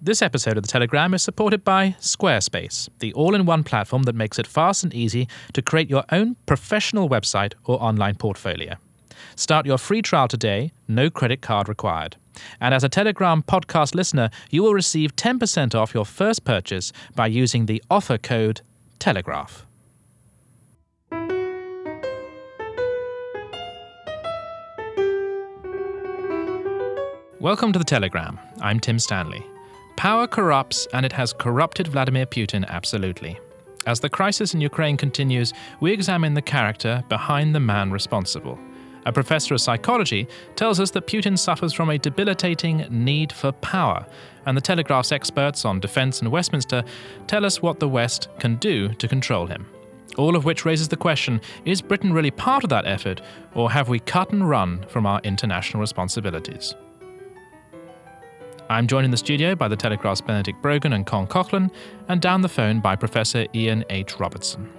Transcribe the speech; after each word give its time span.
This 0.00 0.22
episode 0.22 0.56
of 0.56 0.62
The 0.62 0.68
Telegram 0.68 1.12
is 1.12 1.24
supported 1.24 1.64
by 1.64 1.96
Squarespace, 1.98 2.88
the 3.00 3.12
all 3.14 3.34
in 3.34 3.46
one 3.46 3.64
platform 3.64 4.04
that 4.04 4.14
makes 4.14 4.38
it 4.38 4.46
fast 4.46 4.84
and 4.84 4.94
easy 4.94 5.26
to 5.54 5.60
create 5.60 5.90
your 5.90 6.04
own 6.12 6.36
professional 6.46 7.08
website 7.08 7.54
or 7.64 7.82
online 7.82 8.14
portfolio. 8.14 8.76
Start 9.34 9.66
your 9.66 9.76
free 9.76 10.00
trial 10.00 10.28
today, 10.28 10.70
no 10.86 11.10
credit 11.10 11.40
card 11.40 11.68
required. 11.68 12.14
And 12.60 12.74
as 12.74 12.84
a 12.84 12.88
Telegram 12.88 13.42
podcast 13.42 13.96
listener, 13.96 14.30
you 14.50 14.62
will 14.62 14.72
receive 14.72 15.16
10% 15.16 15.74
off 15.74 15.92
your 15.92 16.04
first 16.04 16.44
purchase 16.44 16.92
by 17.16 17.26
using 17.26 17.66
the 17.66 17.82
offer 17.90 18.18
code 18.18 18.60
TELEGRAPH. 19.00 19.62
Welcome 27.40 27.72
to 27.72 27.80
The 27.80 27.84
Telegram. 27.84 28.38
I'm 28.60 28.78
Tim 28.78 29.00
Stanley. 29.00 29.44
Power 29.98 30.28
corrupts, 30.28 30.86
and 30.92 31.04
it 31.04 31.10
has 31.10 31.32
corrupted 31.32 31.88
Vladimir 31.88 32.24
Putin 32.24 32.64
absolutely. 32.68 33.40
As 33.84 33.98
the 33.98 34.08
crisis 34.08 34.54
in 34.54 34.60
Ukraine 34.60 34.96
continues, 34.96 35.52
we 35.80 35.90
examine 35.90 36.34
the 36.34 36.40
character 36.40 37.02
behind 37.08 37.52
the 37.52 37.58
man 37.58 37.90
responsible. 37.90 38.60
A 39.06 39.12
professor 39.12 39.54
of 39.54 39.60
psychology 39.60 40.28
tells 40.54 40.78
us 40.78 40.92
that 40.92 41.08
Putin 41.08 41.36
suffers 41.36 41.72
from 41.72 41.90
a 41.90 41.98
debilitating 41.98 42.86
need 42.88 43.32
for 43.32 43.50
power, 43.50 44.06
and 44.46 44.56
the 44.56 44.60
Telegraph's 44.60 45.10
experts 45.10 45.64
on 45.64 45.80
defense 45.80 46.22
in 46.22 46.30
Westminster 46.30 46.84
tell 47.26 47.44
us 47.44 47.60
what 47.60 47.80
the 47.80 47.88
West 47.88 48.28
can 48.38 48.54
do 48.54 48.90
to 48.90 49.08
control 49.08 49.48
him. 49.48 49.66
All 50.16 50.36
of 50.36 50.44
which 50.44 50.64
raises 50.64 50.86
the 50.86 50.96
question 50.96 51.40
is 51.64 51.82
Britain 51.82 52.12
really 52.12 52.30
part 52.30 52.62
of 52.62 52.70
that 52.70 52.86
effort, 52.86 53.20
or 53.52 53.72
have 53.72 53.88
we 53.88 53.98
cut 53.98 54.30
and 54.30 54.48
run 54.48 54.86
from 54.86 55.06
our 55.06 55.20
international 55.24 55.80
responsibilities? 55.80 56.76
I'm 58.70 58.86
joined 58.86 59.06
in 59.06 59.10
the 59.10 59.16
studio 59.16 59.54
by 59.54 59.68
the 59.68 59.76
Telegraph's 59.76 60.20
Benedict 60.20 60.60
Brogan 60.60 60.92
and 60.92 61.06
Con 61.06 61.26
Coughlin, 61.26 61.70
and 62.08 62.20
down 62.20 62.42
the 62.42 62.48
phone 62.50 62.80
by 62.80 62.96
Professor 62.96 63.46
Ian 63.54 63.82
H. 63.88 64.20
Robertson. 64.20 64.70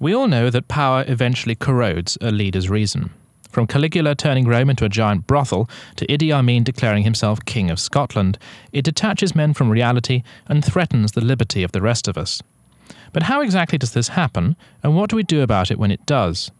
We 0.00 0.14
all 0.14 0.26
know 0.26 0.50
that 0.50 0.68
power 0.68 1.04
eventually 1.06 1.54
corrodes 1.54 2.18
a 2.20 2.32
leader's 2.32 2.68
reason. 2.68 3.10
From 3.50 3.66
Caligula 3.66 4.14
turning 4.14 4.46
Rome 4.46 4.70
into 4.70 4.84
a 4.84 4.88
giant 4.88 5.26
brothel 5.26 5.70
to 5.96 6.06
Idi 6.06 6.32
Amin 6.32 6.64
declaring 6.64 7.04
himself 7.04 7.44
King 7.44 7.70
of 7.70 7.80
Scotland, 7.80 8.38
it 8.72 8.84
detaches 8.84 9.34
men 9.34 9.54
from 9.54 9.70
reality 9.70 10.22
and 10.46 10.64
threatens 10.64 11.12
the 11.12 11.24
liberty 11.24 11.62
of 11.62 11.72
the 11.72 11.80
rest 11.80 12.08
of 12.08 12.18
us. 12.18 12.42
But 13.12 13.24
how 13.24 13.40
exactly 13.40 13.78
does 13.78 13.92
this 13.92 14.08
happen, 14.08 14.56
and 14.82 14.96
what 14.96 15.10
do 15.10 15.16
we 15.16 15.22
do 15.22 15.42
about 15.42 15.70
it 15.70 15.78
when 15.78 15.90
it 15.90 16.04
does? 16.06 16.50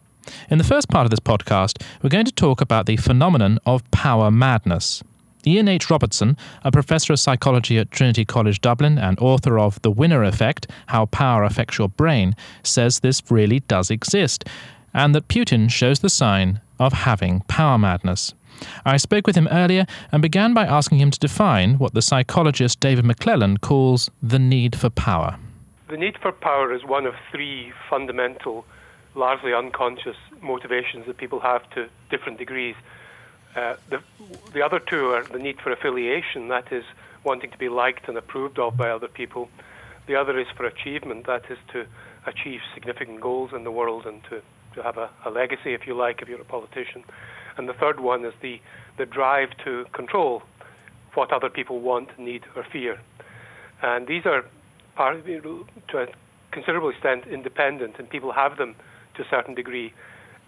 In 0.49 0.57
the 0.57 0.63
first 0.63 0.89
part 0.89 1.05
of 1.05 1.11
this 1.11 1.19
podcast, 1.19 1.81
we're 2.01 2.09
going 2.09 2.25
to 2.25 2.31
talk 2.31 2.61
about 2.61 2.85
the 2.85 2.97
phenomenon 2.97 3.59
of 3.65 3.89
power 3.91 4.31
madness. 4.31 5.03
Ian 5.47 5.67
H. 5.67 5.89
Robertson, 5.89 6.35
a 6.63 6.71
professor 6.71 7.13
of 7.13 7.19
psychology 7.19 7.77
at 7.77 7.91
Trinity 7.91 8.25
College 8.25 8.59
Dublin 8.59 8.97
and 8.97 9.17
author 9.19 9.57
of 9.57 9.81
The 9.81 9.91
Winner 9.91 10.23
Effect 10.23 10.67
How 10.87 11.05
Power 11.05 11.43
Affects 11.43 11.77
Your 11.77 11.89
Brain, 11.89 12.35
says 12.63 12.99
this 12.99 13.21
really 13.29 13.61
does 13.61 13.89
exist, 13.89 14.43
and 14.93 15.15
that 15.15 15.27
Putin 15.27 15.69
shows 15.71 15.99
the 15.99 16.09
sign 16.09 16.59
of 16.77 16.93
having 16.93 17.41
power 17.47 17.77
madness. 17.77 18.33
I 18.85 18.97
spoke 18.97 19.25
with 19.25 19.37
him 19.37 19.47
earlier 19.49 19.85
and 20.11 20.21
began 20.21 20.53
by 20.53 20.65
asking 20.65 20.99
him 20.99 21.11
to 21.11 21.19
define 21.19 21.77
what 21.77 21.93
the 21.93 22.01
psychologist 22.01 22.79
David 22.79 23.05
McClelland 23.05 23.61
calls 23.61 24.09
the 24.21 24.39
need 24.39 24.75
for 24.75 24.89
power. 24.89 25.37
The 25.87 25.97
need 25.97 26.17
for 26.21 26.31
power 26.31 26.73
is 26.73 26.83
one 26.83 27.05
of 27.05 27.13
three 27.31 27.71
fundamental 27.89 28.65
largely 29.15 29.53
unconscious 29.53 30.17
motivations 30.41 31.05
that 31.07 31.17
people 31.17 31.39
have 31.39 31.69
to 31.71 31.87
different 32.09 32.37
degrees. 32.37 32.75
Uh, 33.55 33.75
the, 33.89 34.01
the 34.53 34.61
other 34.61 34.79
two 34.79 35.09
are 35.11 35.23
the 35.23 35.39
need 35.39 35.59
for 35.59 35.71
affiliation, 35.71 36.47
that 36.49 36.71
is, 36.71 36.83
wanting 37.23 37.51
to 37.51 37.57
be 37.57 37.69
liked 37.69 38.07
and 38.07 38.17
approved 38.17 38.57
of 38.59 38.77
by 38.77 38.89
other 38.89 39.07
people. 39.07 39.49
The 40.07 40.15
other 40.15 40.39
is 40.39 40.47
for 40.55 40.65
achievement, 40.65 41.25
that 41.27 41.49
is, 41.49 41.57
to 41.73 41.85
achieve 42.25 42.61
significant 42.73 43.21
goals 43.21 43.51
in 43.53 43.63
the 43.63 43.71
world 43.71 44.05
and 44.05 44.23
to, 44.25 44.41
to 44.75 44.83
have 44.83 44.97
a, 44.97 45.09
a 45.25 45.29
legacy, 45.29 45.73
if 45.73 45.85
you 45.85 45.95
like, 45.95 46.21
if 46.21 46.29
you're 46.29 46.41
a 46.41 46.45
politician. 46.45 47.03
And 47.57 47.67
the 47.67 47.73
third 47.73 47.99
one 47.99 48.23
is 48.23 48.33
the, 48.41 48.61
the 48.97 49.05
drive 49.05 49.49
to 49.65 49.85
control 49.91 50.43
what 51.13 51.33
other 51.33 51.49
people 51.49 51.79
want, 51.79 52.17
need, 52.17 52.43
or 52.55 52.63
fear. 52.63 52.99
And 53.81 54.07
these 54.07 54.25
are, 54.25 54.45
part, 54.95 55.25
to 55.25 55.97
a 55.97 56.07
considerable 56.51 56.89
extent, 56.89 57.27
independent, 57.27 57.99
and 57.99 58.09
people 58.09 58.31
have 58.31 58.57
them 58.57 58.75
to 59.15 59.23
a 59.23 59.25
certain 59.29 59.55
degree. 59.55 59.93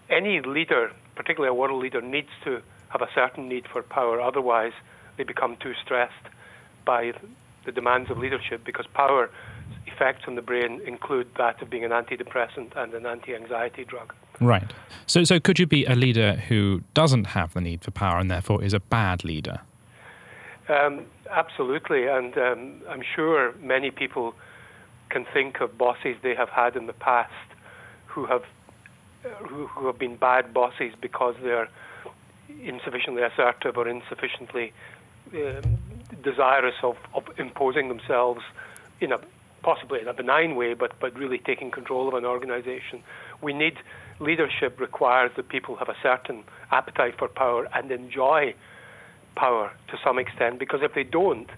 Any 0.08 0.40
leader, 0.40 0.92
particularly 1.14 1.50
a 1.50 1.54
world 1.54 1.82
leader, 1.82 2.00
needs 2.00 2.28
to 2.44 2.62
have 2.88 3.02
a 3.02 3.08
certain 3.14 3.48
need 3.48 3.66
for 3.72 3.82
power. 3.82 4.20
Otherwise, 4.20 4.72
they 5.16 5.24
become 5.24 5.56
too 5.56 5.72
stressed 5.82 6.26
by 6.84 7.12
the 7.64 7.72
demands 7.72 8.10
of 8.10 8.18
leadership 8.18 8.64
because 8.64 8.86
power 8.92 9.30
effects 9.86 10.24
on 10.26 10.34
the 10.34 10.42
brain 10.42 10.80
include 10.86 11.28
that 11.36 11.60
of 11.62 11.70
being 11.70 11.84
an 11.84 11.90
antidepressant 11.90 12.76
and 12.76 12.92
an 12.94 13.06
anti-anxiety 13.06 13.84
drug. 13.84 14.12
Right. 14.40 14.72
So, 15.06 15.24
so 15.24 15.38
could 15.38 15.58
you 15.58 15.66
be 15.66 15.84
a 15.84 15.94
leader 15.94 16.34
who 16.34 16.82
doesn't 16.94 17.28
have 17.28 17.54
the 17.54 17.60
need 17.60 17.82
for 17.82 17.90
power 17.90 18.18
and 18.18 18.30
therefore 18.30 18.64
is 18.64 18.74
a 18.74 18.80
bad 18.80 19.24
leader? 19.24 19.60
Um, 20.68 21.06
absolutely, 21.30 22.06
and 22.06 22.36
um, 22.38 22.82
I'm 22.88 23.02
sure 23.14 23.54
many 23.60 23.90
people 23.90 24.34
can 25.10 25.26
think 25.32 25.60
of 25.60 25.76
bosses 25.76 26.16
they 26.22 26.34
have 26.34 26.48
had 26.48 26.76
in 26.76 26.86
the 26.86 26.92
past 26.92 27.32
who 28.12 28.26
have 28.26 28.42
who, 29.48 29.66
who 29.68 29.86
have 29.86 29.98
been 29.98 30.16
bad 30.16 30.52
bosses 30.52 30.92
because 31.00 31.34
they're 31.42 31.68
insufficiently 32.62 33.22
assertive 33.22 33.76
or 33.76 33.88
insufficiently 33.88 34.72
um, 35.34 35.78
desirous 36.22 36.74
of, 36.82 36.96
of 37.14 37.24
imposing 37.38 37.88
themselves 37.88 38.40
in 39.00 39.12
a 39.12 39.18
possibly 39.62 40.00
in 40.00 40.08
a 40.08 40.12
benign 40.12 40.56
way, 40.56 40.74
but, 40.74 40.92
but 41.00 41.16
really 41.16 41.38
taking 41.38 41.70
control 41.70 42.08
of 42.08 42.14
an 42.14 42.24
organization. 42.24 43.02
We 43.40 43.52
need 43.52 43.74
leadership 44.18 44.80
requires 44.80 45.30
that 45.36 45.48
people 45.48 45.76
have 45.76 45.88
a 45.88 45.96
certain 46.02 46.44
appetite 46.72 47.14
for 47.18 47.28
power 47.28 47.68
and 47.74 47.90
enjoy 47.90 48.54
power 49.36 49.72
to 49.88 49.96
some 50.04 50.18
extent, 50.18 50.58
because 50.58 50.80
if 50.82 50.94
they 50.94 51.04
don't, 51.04 51.48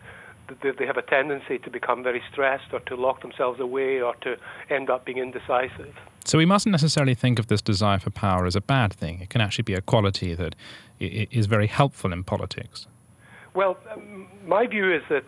they 0.63 0.87
have 0.87 0.99
a 0.99 1.03
tendency 1.03 1.59
to 1.59 1.71
become 1.71 2.03
very 2.03 2.23
stressed 2.31 2.73
or 2.73 2.81
to 2.81 2.95
lock 2.95 3.23
themselves 3.23 3.59
away 3.59 4.01
or 4.01 4.15
to 4.17 4.37
end 4.69 4.91
up 4.91 5.07
being 5.07 5.19
indecisive. 5.19 5.95
So 6.27 6.39
we 6.39 6.47
mustn't 6.47 6.73
necessarily 6.73 7.15
think 7.15 7.39
of 7.39 7.49
this 7.49 7.61
desire 7.61 7.99
for 7.99 8.11
power 8.11 8.47
as 8.47 8.57
a 8.57 8.61
bad 8.61 8.95
thing. 8.95 9.21
It 9.21 9.29
can 9.29 9.43
actually 9.43 9.65
be 9.65 9.75
a 9.75 9.83
quality 9.83 10.35
that 10.35 10.57
is 10.99 11.47
very 11.47 11.67
helpful 11.67 12.13
in 12.13 12.25
politics. 12.25 12.87
Well, 13.53 13.77
um, 13.93 14.27
my 14.47 14.67
view 14.67 14.93
is 14.93 15.03
that 15.11 15.25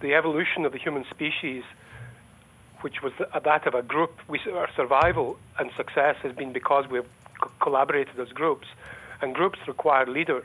the 0.00 0.14
evolution 0.14 0.66
of 0.66 0.72
the 0.72 0.78
human 0.78 1.04
species, 1.10 1.64
which 2.82 3.02
was 3.02 3.12
that 3.18 3.66
of 3.66 3.74
a 3.74 3.82
group, 3.82 4.20
we, 4.28 4.38
our 4.52 4.68
survival 4.76 5.38
and 5.58 5.70
success 5.76 6.16
has 6.22 6.32
been 6.34 6.52
because 6.52 6.84
we've 6.88 7.08
collaborated 7.60 8.18
as 8.20 8.28
groups, 8.28 8.66
and 9.22 9.34
groups 9.34 9.58
require 9.66 10.06
leaders. 10.06 10.44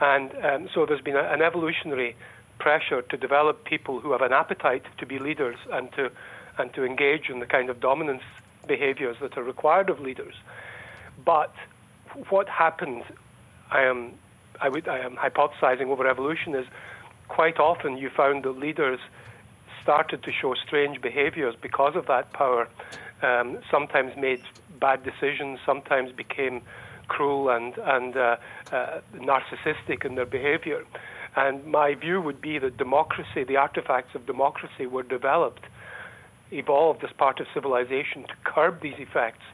And 0.00 0.32
um, 0.44 0.68
so 0.72 0.86
there's 0.86 1.02
been 1.02 1.16
a, 1.16 1.24
an 1.24 1.42
evolutionary 1.42 2.16
pressure 2.58 3.02
to 3.02 3.16
develop 3.16 3.64
people 3.64 4.00
who 4.00 4.12
have 4.12 4.22
an 4.22 4.32
appetite 4.32 4.84
to 4.98 5.06
be 5.06 5.18
leaders 5.18 5.56
and 5.72 5.92
to 5.92 6.12
and 6.58 6.72
to 6.74 6.84
engage 6.84 7.30
in 7.30 7.38
the 7.38 7.46
kind 7.46 7.70
of 7.70 7.80
dominance 7.80 8.22
behaviors 8.66 9.16
that 9.20 9.36
are 9.36 9.42
required 9.42 9.90
of 9.90 10.00
leaders. 10.00 10.34
But 11.24 11.54
what 12.30 12.48
happens, 12.48 13.04
I 13.70 13.82
am 13.82 14.12
I, 14.60 14.68
would, 14.68 14.86
I 14.86 14.98
am 14.98 15.16
hypothesizing 15.16 15.86
over 15.86 16.06
evolution, 16.06 16.54
is 16.54 16.66
quite 17.28 17.58
often 17.58 17.96
you 17.96 18.10
found 18.10 18.44
that 18.44 18.58
leaders 18.58 19.00
started 19.82 20.22
to 20.22 20.30
show 20.32 20.54
strange 20.54 21.00
behaviors 21.00 21.56
because 21.60 21.96
of 21.96 22.06
that 22.06 22.32
power. 22.32 22.68
Um, 23.22 23.58
sometimes 23.70 24.16
made 24.16 24.42
bad 24.78 25.02
decisions, 25.02 25.58
sometimes 25.64 26.12
became 26.12 26.62
cruel 27.08 27.48
and 27.50 27.76
and 27.78 28.16
uh, 28.16 28.36
uh, 28.70 29.00
narcissistic 29.14 30.04
in 30.04 30.14
their 30.14 30.26
behavior. 30.26 30.84
And 31.34 31.64
my 31.64 31.94
view 31.94 32.20
would 32.20 32.40
be 32.40 32.58
that 32.58 32.76
democracy, 32.76 33.44
the 33.44 33.56
artifacts 33.56 34.14
of 34.14 34.26
democracy, 34.26 34.86
were 34.86 35.02
developed, 35.02 35.64
evolved 36.52 37.02
as 37.04 37.10
part 37.16 37.40
of 37.40 37.46
civilization 37.54 38.24
to 38.24 38.34
curb 38.44 38.80
these 38.82 38.98
effects 38.98 39.44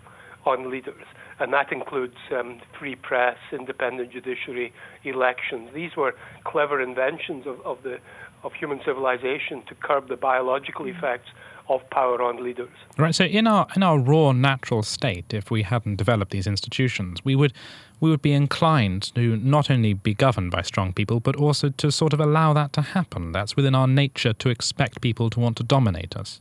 on 0.44 0.70
leaders. 0.70 1.04
And 1.40 1.52
that 1.52 1.72
includes 1.72 2.16
um, 2.36 2.60
free 2.78 2.96
press, 2.96 3.36
independent 3.52 4.10
judiciary, 4.10 4.72
elections. 5.04 5.70
These 5.72 5.96
were 5.96 6.14
clever 6.44 6.80
inventions 6.80 7.46
of, 7.46 7.60
of, 7.60 7.82
the, 7.84 7.98
of 8.42 8.52
human 8.54 8.80
civilization 8.84 9.62
to 9.68 9.74
curb 9.76 10.08
the 10.08 10.16
biological 10.16 10.86
mm. 10.86 10.96
effects 10.96 11.28
of 11.68 11.88
power 11.90 12.22
on 12.22 12.42
leaders. 12.42 12.70
Right. 12.96 13.14
So, 13.14 13.24
in 13.24 13.46
our 13.46 13.66
in 13.76 13.82
our 13.82 13.98
raw 13.98 14.32
natural 14.32 14.82
state, 14.82 15.34
if 15.34 15.50
we 15.50 15.62
hadn't 15.62 15.96
developed 15.96 16.30
these 16.30 16.46
institutions, 16.46 17.22
we 17.24 17.36
would 17.36 17.52
we 18.00 18.10
would 18.10 18.22
be 18.22 18.32
inclined 18.32 19.14
to 19.14 19.36
not 19.36 19.70
only 19.70 19.92
be 19.92 20.14
governed 20.14 20.50
by 20.50 20.62
strong 20.62 20.92
people, 20.92 21.20
but 21.20 21.36
also 21.36 21.68
to 21.68 21.92
sort 21.92 22.12
of 22.12 22.20
allow 22.20 22.52
that 22.54 22.72
to 22.72 22.80
happen. 22.80 23.32
That's 23.32 23.54
within 23.54 23.74
our 23.74 23.86
nature 23.86 24.32
to 24.32 24.48
expect 24.48 25.02
people 25.02 25.28
to 25.30 25.40
want 25.40 25.56
to 25.58 25.62
dominate 25.62 26.16
us. 26.16 26.40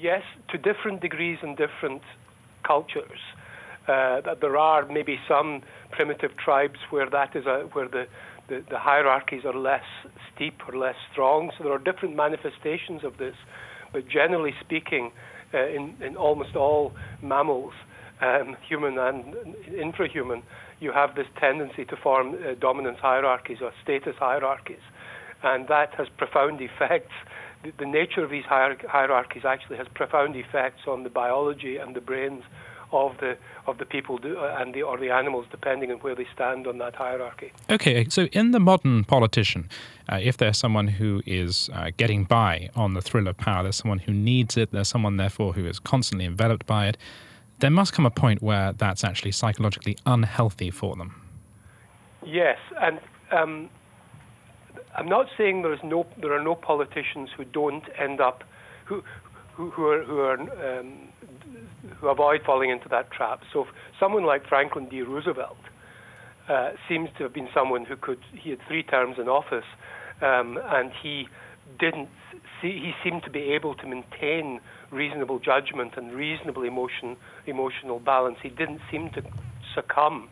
Yes, 0.00 0.22
to 0.48 0.56
different 0.56 1.02
degrees 1.02 1.38
and 1.42 1.56
different 1.56 2.00
cultures. 2.66 3.20
Uh, 3.86 4.20
that 4.22 4.40
there 4.40 4.56
are 4.56 4.86
maybe 4.86 5.18
some 5.28 5.62
primitive 5.90 6.30
tribes 6.36 6.78
where 6.90 7.10
that 7.10 7.34
is 7.36 7.44
a, 7.46 7.68
where 7.72 7.88
the, 7.88 8.06
the, 8.48 8.64
the 8.70 8.78
hierarchies 8.78 9.42
are 9.44 9.54
less 9.54 9.84
steep 10.34 10.54
or 10.68 10.78
less 10.78 10.94
strong. 11.12 11.50
So 11.58 11.64
there 11.64 11.72
are 11.72 11.78
different 11.78 12.16
manifestations 12.16 13.04
of 13.04 13.18
this. 13.18 13.34
But 13.92 14.08
generally 14.08 14.54
speaking, 14.60 15.10
uh, 15.52 15.66
in, 15.66 15.96
in 16.00 16.16
almost 16.16 16.56
all 16.56 16.92
mammals, 17.20 17.72
um, 18.20 18.56
human 18.66 18.96
and 18.98 19.34
infrahuman, 19.68 20.42
you 20.78 20.92
have 20.92 21.14
this 21.14 21.26
tendency 21.38 21.84
to 21.86 21.96
form 21.96 22.34
uh, 22.36 22.54
dominance 22.60 22.98
hierarchies 23.02 23.58
or 23.60 23.72
status 23.82 24.14
hierarchies. 24.18 24.84
And 25.42 25.68
that 25.68 25.94
has 25.96 26.06
profound 26.16 26.60
effects. 26.70 27.12
The, 27.62 27.72
the 27.78 27.86
nature 27.86 28.24
of 28.24 28.30
these 28.30 28.44
hier- 28.44 28.76
hierarchies 28.88 29.44
actually 29.44 29.76
has 29.76 29.86
profound 29.94 30.36
effects 30.36 30.82
on 30.86 31.02
the 31.02 31.10
biology 31.10 31.76
and 31.76 31.94
the 31.94 32.00
brains 32.00 32.42
of 32.92 33.18
the 33.18 33.36
of 33.68 33.78
the 33.78 33.84
people 33.84 34.18
do, 34.18 34.36
uh, 34.36 34.56
and 34.58 34.74
the 34.74 34.82
or 34.82 34.98
the 34.98 35.10
animals, 35.10 35.46
depending 35.50 35.92
on 35.92 35.98
where 35.98 36.16
they 36.16 36.26
stand 36.34 36.66
on 36.66 36.78
that 36.78 36.96
hierarchy. 36.96 37.52
Okay, 37.68 38.04
so 38.08 38.24
in 38.32 38.50
the 38.50 38.58
modern 38.58 39.04
politician, 39.04 39.68
uh, 40.08 40.18
if 40.20 40.36
there's 40.38 40.58
someone 40.58 40.88
who 40.88 41.22
is 41.24 41.70
uh, 41.72 41.90
getting 41.96 42.24
by 42.24 42.68
on 42.74 42.94
the 42.94 43.02
thrill 43.02 43.28
of 43.28 43.36
power, 43.36 43.62
there's 43.62 43.76
someone 43.76 44.00
who 44.00 44.12
needs 44.12 44.56
it, 44.56 44.72
there's 44.72 44.88
someone 44.88 45.18
therefore 45.18 45.52
who 45.52 45.66
is 45.66 45.78
constantly 45.78 46.24
enveloped 46.24 46.66
by 46.66 46.88
it 46.88 46.96
there 47.60 47.70
must 47.70 47.92
come 47.92 48.06
a 48.06 48.10
point 48.10 48.42
where 48.42 48.72
that's 48.72 49.04
actually 49.04 49.32
psychologically 49.32 49.96
unhealthy 50.06 50.70
for 50.70 50.96
them. 50.96 51.22
Yes, 52.24 52.58
and 52.80 52.98
um, 53.30 53.70
I'm 54.96 55.08
not 55.08 55.26
saying 55.38 55.62
there 55.62 55.72
is 55.72 55.80
no 55.84 56.06
there 56.20 56.32
are 56.32 56.42
no 56.42 56.54
politicians 56.54 57.30
who 57.36 57.44
don't 57.44 57.84
end 57.98 58.20
up 58.20 58.44
who 58.86 59.02
who, 59.54 59.70
who 59.70 59.86
are 59.86 60.04
who 60.04 60.18
are 60.20 60.80
um, 60.80 61.08
who 61.98 62.08
avoid 62.08 62.40
falling 62.44 62.70
into 62.70 62.88
that 62.88 63.10
trap. 63.10 63.40
So 63.52 63.66
someone 63.98 64.24
like 64.24 64.46
Franklin 64.46 64.88
D. 64.88 65.02
Roosevelt 65.02 65.58
uh, 66.48 66.70
seems 66.88 67.08
to 67.18 67.24
have 67.24 67.32
been 67.32 67.48
someone 67.54 67.84
who 67.84 67.96
could 67.96 68.20
he 68.32 68.50
had 68.50 68.58
three 68.66 68.82
terms 68.82 69.16
in 69.18 69.28
office, 69.28 69.64
um, 70.22 70.58
and 70.64 70.90
he 71.02 71.28
didn't 71.78 72.08
see 72.60 72.72
he 72.72 72.92
seemed 73.04 73.22
to 73.22 73.30
be 73.30 73.52
able 73.52 73.74
to 73.76 73.86
maintain 73.86 74.60
reasonable 74.90 75.38
judgment 75.38 75.92
and 75.96 76.12
reasonable 76.12 76.62
emotion, 76.62 77.16
emotional 77.46 78.00
balance. 78.00 78.38
He 78.42 78.48
didn't 78.48 78.80
seem 78.90 79.10
to 79.10 79.22
succumb 79.74 80.28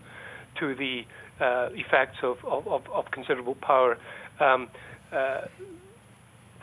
to 0.58 0.74
the 0.74 1.02
uh, 1.40 1.68
effects 1.72 2.18
of, 2.22 2.38
of, 2.44 2.82
of, 2.92 3.10
considerable 3.12 3.54
power. 3.54 3.96
Um, 4.40 4.68
uh, 5.12 5.42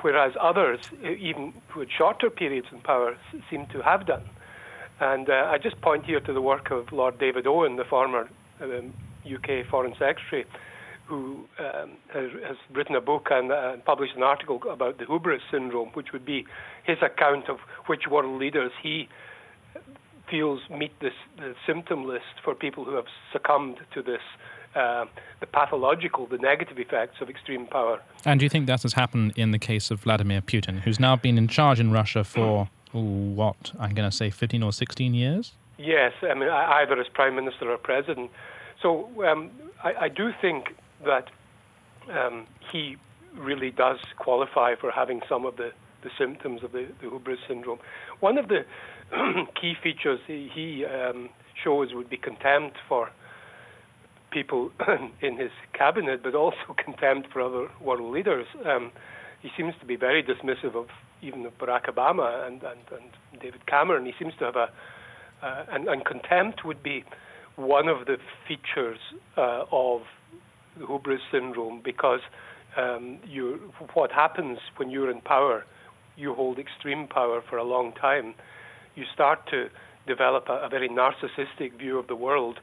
whereas 0.02 0.34
others, 0.40 0.80
even 1.04 1.54
with 1.76 1.90
shorter 1.90 2.30
periods 2.30 2.68
in 2.72 2.80
power, 2.82 3.18
seem 3.50 3.66
to 3.68 3.82
have 3.82 4.06
done. 4.06 4.24
And 5.00 5.30
uh, 5.30 5.50
I 5.52 5.58
just 5.58 5.82
point 5.82 6.06
here 6.06 6.20
to 6.20 6.34
the 6.34 6.42
work 6.42 6.72
of 6.72 6.92
Lord 6.92 7.18
David 7.20 7.48
Owen, 7.48 7.76
the 7.76 7.84
former 7.84 8.30
um, 8.62 8.94
UK 9.26 9.66
Foreign 9.70 9.94
Secretary, 9.94 10.46
who 11.06 11.48
um, 11.60 11.92
has, 12.14 12.32
has, 12.48 12.58
written 12.72 12.96
a 12.96 13.02
book 13.02 13.28
and 13.30 13.52
uh, 13.52 13.78
published 13.86 14.16
an 14.16 14.24
article 14.24 14.60
about 14.70 14.98
the 14.98 15.06
hubris 15.06 15.42
syndrome, 15.52 15.90
which 15.90 16.14
would 16.14 16.26
be 16.26 16.46
his 16.84 16.98
account 17.02 17.50
of 17.50 17.60
which 17.88 18.08
world 18.10 18.40
leaders 18.40 18.72
he 18.82 19.08
feels 20.30 20.62
meet 20.70 21.00
this 21.00 21.14
the 21.38 21.54
symptom 21.68 22.06
list 22.06 22.42
for 22.44 22.56
people 22.56 22.84
who 22.84 22.96
have 22.96 23.06
succumbed 23.32 23.78
to 23.94 24.02
this 24.02 24.22
uh, 24.76 25.06
the 25.40 25.48
pathological, 25.48 26.28
the 26.28 26.38
negative 26.38 26.78
effects 26.80 27.22
of 27.22 27.30
extreme 27.30 27.66
power. 27.66 28.02
And 28.26 28.40
do 28.40 28.46
you 28.46 28.50
think 28.50 28.68
that 28.68 28.84
has 28.84 28.94
happened 28.94 29.34
in 29.36 29.52
the 29.52 29.60
case 29.60 29.92
of 29.92 30.02
Vladimir 30.02 30.42
Putin, 30.42 30.82
who's 30.82 31.00
now 31.00 31.16
been 31.16 31.38
in 31.38 31.48
charge 31.48 31.80
in 31.80 31.92
Russia 31.92 32.24
for 32.24 32.70
ooh, 32.94 33.00
what 33.00 33.72
I'm 33.80 33.94
going 33.94 34.10
to 34.10 34.16
say, 34.16 34.30
15 34.30 34.64
or 34.64 34.74
16 34.74 35.14
years? 35.14 35.54
Yes, 35.78 36.14
I 36.22 36.34
mean 36.34 36.50
either 36.50 37.00
as 37.00 37.08
prime 37.08 37.36
minister 37.36 37.70
or 37.72 37.78
president. 37.78 38.32
So 38.82 39.10
um, 39.26 39.52
I, 39.84 39.94
I 40.02 40.10
do 40.10 40.32
think 40.42 40.76
that 41.04 41.30
um, 42.10 42.48
he 42.72 42.98
really 43.36 43.72
does 43.72 44.00
qualify 44.18 44.76
for 44.76 44.92
having 44.92 45.22
some 45.28 45.46
of 45.46 45.58
the, 45.58 45.72
the 46.04 46.10
symptoms 46.18 46.64
of 46.64 46.72
the, 46.72 46.88
the 47.02 47.10
hubris 47.10 47.40
syndrome. 47.48 47.80
One 48.20 48.38
of 48.38 48.48
the 48.48 48.66
key 49.60 49.74
features 49.82 50.20
he, 50.26 50.50
he 50.54 50.86
um, 50.86 51.30
shows 51.62 51.94
would 51.94 52.10
be 52.10 52.18
contempt 52.18 52.78
for 52.88 53.10
people 54.36 54.70
in 55.22 55.38
his 55.38 55.52
cabinet, 55.74 56.22
but 56.22 56.36
also 56.36 56.58
contempt 56.84 57.32
for 57.32 57.42
other 57.42 57.70
world 57.82 58.14
leaders. 58.14 58.46
Um, 58.66 58.92
he 59.42 59.50
seems 59.56 59.74
to 59.80 59.86
be 59.86 59.96
very 59.96 60.22
dismissive 60.22 60.76
of 60.76 60.88
even 61.22 61.46
of 61.46 61.58
Barack 61.58 61.86
Obama 61.86 62.46
and, 62.46 62.62
and, 62.62 62.82
and 62.92 63.42
David 63.42 63.66
Cameron. 63.66 64.06
He 64.06 64.14
seems 64.20 64.34
to 64.40 64.46
have 64.46 64.56
a 64.56 64.68
uh, 65.44 65.66
and, 65.72 65.88
and, 65.88 66.06
contempt 66.06 66.64
would 66.66 66.82
be 66.82 67.04
one 67.56 67.88
of 67.88 68.08
the 68.08 68.18
features 68.48 69.00
uh, 69.38 69.64
of 69.72 70.02
the 70.80 70.88
hubris 70.88 71.20
syndrome 71.32 71.82
because 71.84 72.22
um, 72.78 73.20
you, 73.28 73.60
what 73.94 74.12
happens 74.12 74.58
when 74.78 74.90
you're 74.90 75.12
in 75.12 75.22
power, 75.22 75.66
you 76.16 76.34
hold 76.34 76.58
extreme 76.58 77.06
power 77.08 77.44
for 77.50 77.58
a 77.58 77.64
long 77.64 77.92
time. 77.94 78.34
You 78.96 79.04
start 79.14 79.40
to 79.52 79.68
develop 80.08 80.46
a, 80.50 80.66
a 80.66 80.70
very 80.70 80.90
narcissistic 80.90 81.78
view 81.78 82.00
of 82.00 82.08
the 82.08 82.16
world 82.16 82.60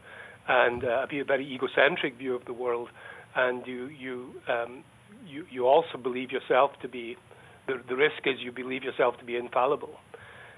and 0.49 0.85
uh, 0.85 1.07
a 1.11 1.25
very 1.25 1.47
egocentric 1.47 2.19
view 2.19 2.35
of 2.35 2.45
the 2.45 2.53
world, 2.53 2.89
and 3.37 3.67
you 3.67 3.87
you 3.87 4.35
um, 4.49 4.85
you, 5.27 5.47
you 5.51 5.67
also 5.67 5.99
believe 6.03 6.31
yourself 6.31 6.73
to 6.83 6.89
be 6.89 7.17
the, 7.67 7.81
the 7.89 7.97
risk 7.97 8.27
is 8.27 8.41
you 8.41 8.53
believe 8.53 8.83
yourself 8.83 9.19
to 9.19 9.25
be 9.25 9.37
infallible. 9.37 9.95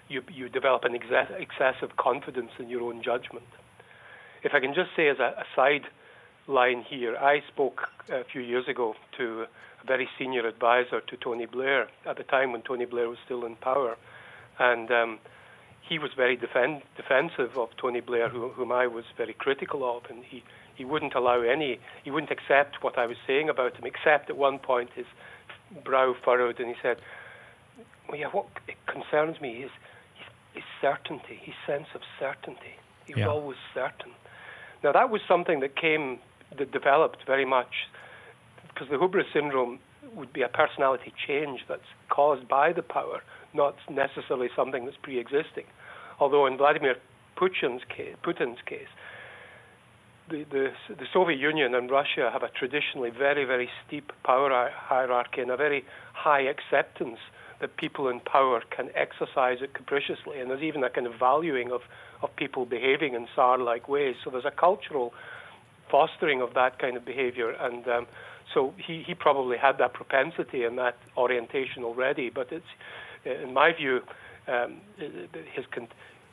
You 0.08 0.22
you 0.32 0.48
develop 0.48 0.84
an 0.84 0.94
ex- 0.94 1.32
excessive 1.38 1.96
confidence 1.96 2.50
in 2.58 2.68
your 2.68 2.82
own 2.82 3.02
judgment. 3.02 3.46
If 4.42 4.52
I 4.54 4.60
can 4.60 4.74
just 4.74 4.90
say 4.96 5.08
as 5.08 5.18
a, 5.18 5.40
a 5.40 5.44
side 5.56 5.86
line 6.46 6.84
here. 6.88 7.16
I 7.16 7.40
spoke 7.52 7.82
a 8.10 8.22
few 8.30 8.40
years 8.40 8.66
ago 8.68 8.94
to 9.18 9.44
a 9.82 9.86
very 9.86 10.08
senior 10.18 10.46
advisor 10.46 11.00
to 11.00 11.16
Tony 11.16 11.46
Blair 11.46 11.88
at 12.06 12.16
the 12.16 12.22
time 12.24 12.52
when 12.52 12.62
Tony 12.62 12.84
Blair 12.84 13.08
was 13.08 13.18
still 13.24 13.44
in 13.44 13.56
power, 13.56 13.96
and 14.58 14.90
um, 14.90 15.18
he 15.88 15.98
was 15.98 16.10
very 16.16 16.36
defend, 16.36 16.82
defensive 16.96 17.58
of 17.58 17.68
Tony 17.76 18.00
Blair, 18.00 18.28
who, 18.28 18.48
whom 18.50 18.72
I 18.72 18.86
was 18.86 19.04
very 19.16 19.34
critical 19.34 19.84
of, 19.84 20.04
and 20.10 20.24
he, 20.24 20.42
he 20.74 20.84
wouldn't 20.84 21.14
allow 21.14 21.42
any, 21.42 21.78
he 22.02 22.10
wouldn't 22.10 22.32
accept 22.32 22.82
what 22.82 22.98
I 22.98 23.06
was 23.06 23.16
saying 23.26 23.48
about 23.48 23.76
him, 23.76 23.84
except 23.84 24.30
at 24.30 24.36
one 24.36 24.58
point 24.58 24.90
his 24.94 25.06
brow 25.84 26.14
furrowed 26.24 26.58
and 26.58 26.68
he 26.68 26.74
said, 26.82 26.98
well, 28.08 28.18
yeah, 28.18 28.28
what 28.28 28.46
concerns 28.86 29.40
me 29.40 29.64
is 29.64 29.70
his, 30.14 30.26
his 30.54 30.64
certainty, 30.80 31.40
his 31.42 31.54
sense 31.66 31.86
of 31.94 32.00
certainty. 32.18 32.76
He 33.06 33.12
yeah. 33.16 33.26
was 33.26 33.34
always 33.34 33.58
certain. 33.74 34.12
Now, 34.82 34.92
that 34.92 35.10
was 35.10 35.20
something 35.26 35.60
that 35.60 35.76
came 35.76 36.18
that 36.58 36.70
developed 36.72 37.26
very 37.26 37.44
much 37.44 37.88
because 38.68 38.88
the 38.88 38.98
hubris 38.98 39.26
syndrome 39.32 39.78
would 40.14 40.32
be 40.32 40.42
a 40.42 40.48
personality 40.48 41.12
change 41.26 41.60
that's 41.68 41.88
caused 42.08 42.46
by 42.48 42.72
the 42.72 42.82
power, 42.82 43.22
not 43.54 43.76
necessarily 43.90 44.50
something 44.54 44.84
that's 44.84 44.96
pre-existing. 45.02 45.64
Although 46.20 46.46
in 46.46 46.56
Vladimir 46.56 46.96
Putin's 47.36 47.82
case, 47.88 48.14
Putin's 48.22 48.60
case 48.66 48.88
the, 50.28 50.44
the, 50.44 50.72
the 50.88 51.06
Soviet 51.12 51.38
Union 51.38 51.74
and 51.74 51.90
Russia 51.90 52.30
have 52.32 52.42
a 52.42 52.48
traditionally 52.48 53.10
very, 53.10 53.44
very 53.44 53.68
steep 53.86 54.12
power 54.22 54.70
hierarchy 54.72 55.40
and 55.40 55.50
a 55.50 55.56
very 55.56 55.84
high 56.12 56.40
acceptance 56.40 57.18
that 57.60 57.76
people 57.76 58.08
in 58.08 58.20
power 58.20 58.62
can 58.70 58.90
exercise 58.94 59.58
it 59.60 59.74
capriciously. 59.74 60.40
And 60.40 60.50
there's 60.50 60.62
even 60.62 60.82
a 60.82 60.90
kind 60.90 61.06
of 61.06 61.14
valuing 61.14 61.72
of, 61.72 61.82
of 62.22 62.34
people 62.36 62.64
behaving 62.64 63.14
in 63.14 63.26
Tsar 63.34 63.58
like 63.58 63.88
ways. 63.88 64.16
So 64.24 64.30
there's 64.30 64.44
a 64.44 64.50
cultural 64.50 65.12
fostering 65.90 66.40
of 66.40 66.54
that 66.54 66.78
kind 66.78 66.96
of 66.96 67.04
behavior. 67.04 67.50
And 67.50 67.86
um, 67.86 68.06
so 68.52 68.74
he, 68.78 69.02
he 69.02 69.14
probably 69.14 69.56
had 69.56 69.78
that 69.78 69.92
propensity 69.92 70.64
and 70.64 70.78
that 70.78 70.96
orientation 71.16 71.84
already. 71.84 72.30
But 72.30 72.50
it's, 72.50 72.66
in 73.24 73.52
my 73.52 73.72
view, 73.72 74.00
um, 74.48 74.80
his, 74.98 75.64
con- 75.72 75.88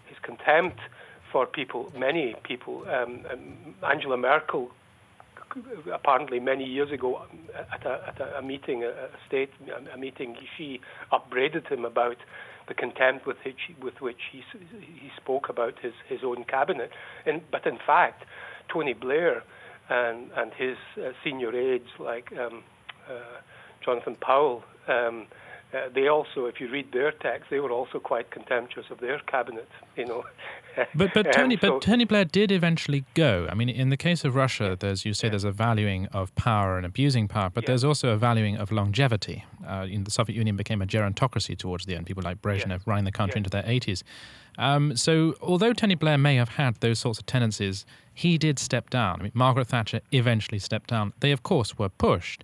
his 0.08 0.18
contempt 0.22 0.80
for 1.32 1.46
people, 1.46 1.92
many 1.98 2.36
people, 2.44 2.84
um, 2.90 3.26
um 3.32 3.76
Angela 3.90 4.18
Merkel 4.18 4.72
apparently 5.94 6.40
many 6.40 6.64
years 6.64 6.92
ago 6.92 7.22
at 7.74 7.86
a, 7.86 8.00
at 8.08 8.40
a 8.40 8.42
meeting, 8.42 8.84
a 8.84 9.10
state 9.28 9.50
a 9.94 9.98
meeting, 9.98 10.38
she 10.58 10.80
upbraided 11.12 11.68
him 11.68 11.86
about 11.86 12.18
the 12.68 12.74
contempt 12.74 13.26
with 13.26 13.38
which, 13.44 13.70
with 13.82 14.00
which 14.00 14.22
he, 14.32 14.44
he 14.80 15.10
spoke 15.18 15.50
about 15.50 15.74
his, 15.82 15.94
his 16.08 16.20
own 16.24 16.44
cabinet. 16.46 16.90
And, 17.26 17.42
but 17.52 17.66
in 17.66 17.78
fact, 17.86 18.24
Tony 18.72 18.94
Blair 18.94 19.44
and, 19.90 20.30
and 20.38 20.54
his 20.54 20.78
uh, 20.98 21.12
senior 21.24 21.54
aides 21.54 21.90
like 22.00 22.32
um, 22.34 22.64
uh, 23.10 23.42
Jonathan 23.84 24.16
Powell 24.22 24.64
um, 24.88 25.28
uh, 25.74 25.90
they 25.94 26.08
also, 26.08 26.46
if 26.46 26.60
you 26.60 26.70
read 26.70 26.92
their 26.92 27.12
text, 27.12 27.50
they 27.50 27.60
were 27.60 27.72
also 27.72 28.00
quite 28.00 28.30
contemptuous 28.32 28.88
of 28.90 29.00
their 29.00 29.20
cabinet. 29.20 29.68
You 29.96 30.06
know. 30.06 30.24
but 30.96 31.14
but 31.14 31.32
Tony 31.34 31.58
so- 31.60 31.72
but 31.74 31.82
Tony 31.82 32.06
Blair 32.06 32.26
did 32.26 32.52
eventually 32.52 33.04
go. 33.14 33.48
I 33.50 33.54
mean, 33.56 33.70
in 33.70 33.90
the 33.90 33.98
case 33.98 34.24
of 34.26 34.36
Russia, 34.36 34.78
there's 34.80 35.06
you 35.06 35.14
say 35.14 35.30
there's 35.30 35.44
a 35.44 35.52
valuing 35.52 36.08
of 36.08 36.34
power 36.36 36.78
and 36.78 36.86
abusing 36.86 37.28
power, 37.28 37.50
but 37.50 37.64
Yeah. 37.64 37.68
there's 37.68 37.84
also 37.84 38.10
a 38.10 38.18
valuing 38.18 38.58
of 38.58 38.72
longevity. 38.72 39.46
Uh, 39.68 39.86
in 39.90 40.04
the 40.04 40.12
Soviet 40.12 40.36
Union 40.36 40.56
became 40.56 40.82
a 40.82 40.86
gerontocracy 40.86 41.58
towards 41.58 41.86
the 41.86 41.96
end. 41.96 42.06
People 42.06 42.24
like 42.24 42.42
Brezhnev 42.42 42.82
running 42.86 43.06
the 43.06 43.12
country 43.12 43.38
Yeah. 43.38 43.40
into 43.40 43.50
their 43.50 43.64
80s. 43.64 44.04
Um, 44.58 44.96
so 44.98 45.36
although 45.42 45.72
Tony 45.74 45.96
Blair 45.96 46.18
may 46.18 46.36
have 46.36 46.50
had 46.50 46.76
those 46.82 47.00
sorts 47.00 47.20
of 47.20 47.26
tendencies, 47.26 47.86
he 48.14 48.38
did 48.38 48.60
step 48.60 48.90
down. 48.90 49.20
I 49.20 49.24
mean, 49.24 49.32
Margaret 49.34 49.68
Thatcher 49.68 50.02
eventually 50.12 50.60
stepped 50.60 50.90
down. 50.90 51.14
They 51.22 51.32
of 51.32 51.44
course 51.44 51.78
were 51.78 51.90
pushed. 51.90 52.44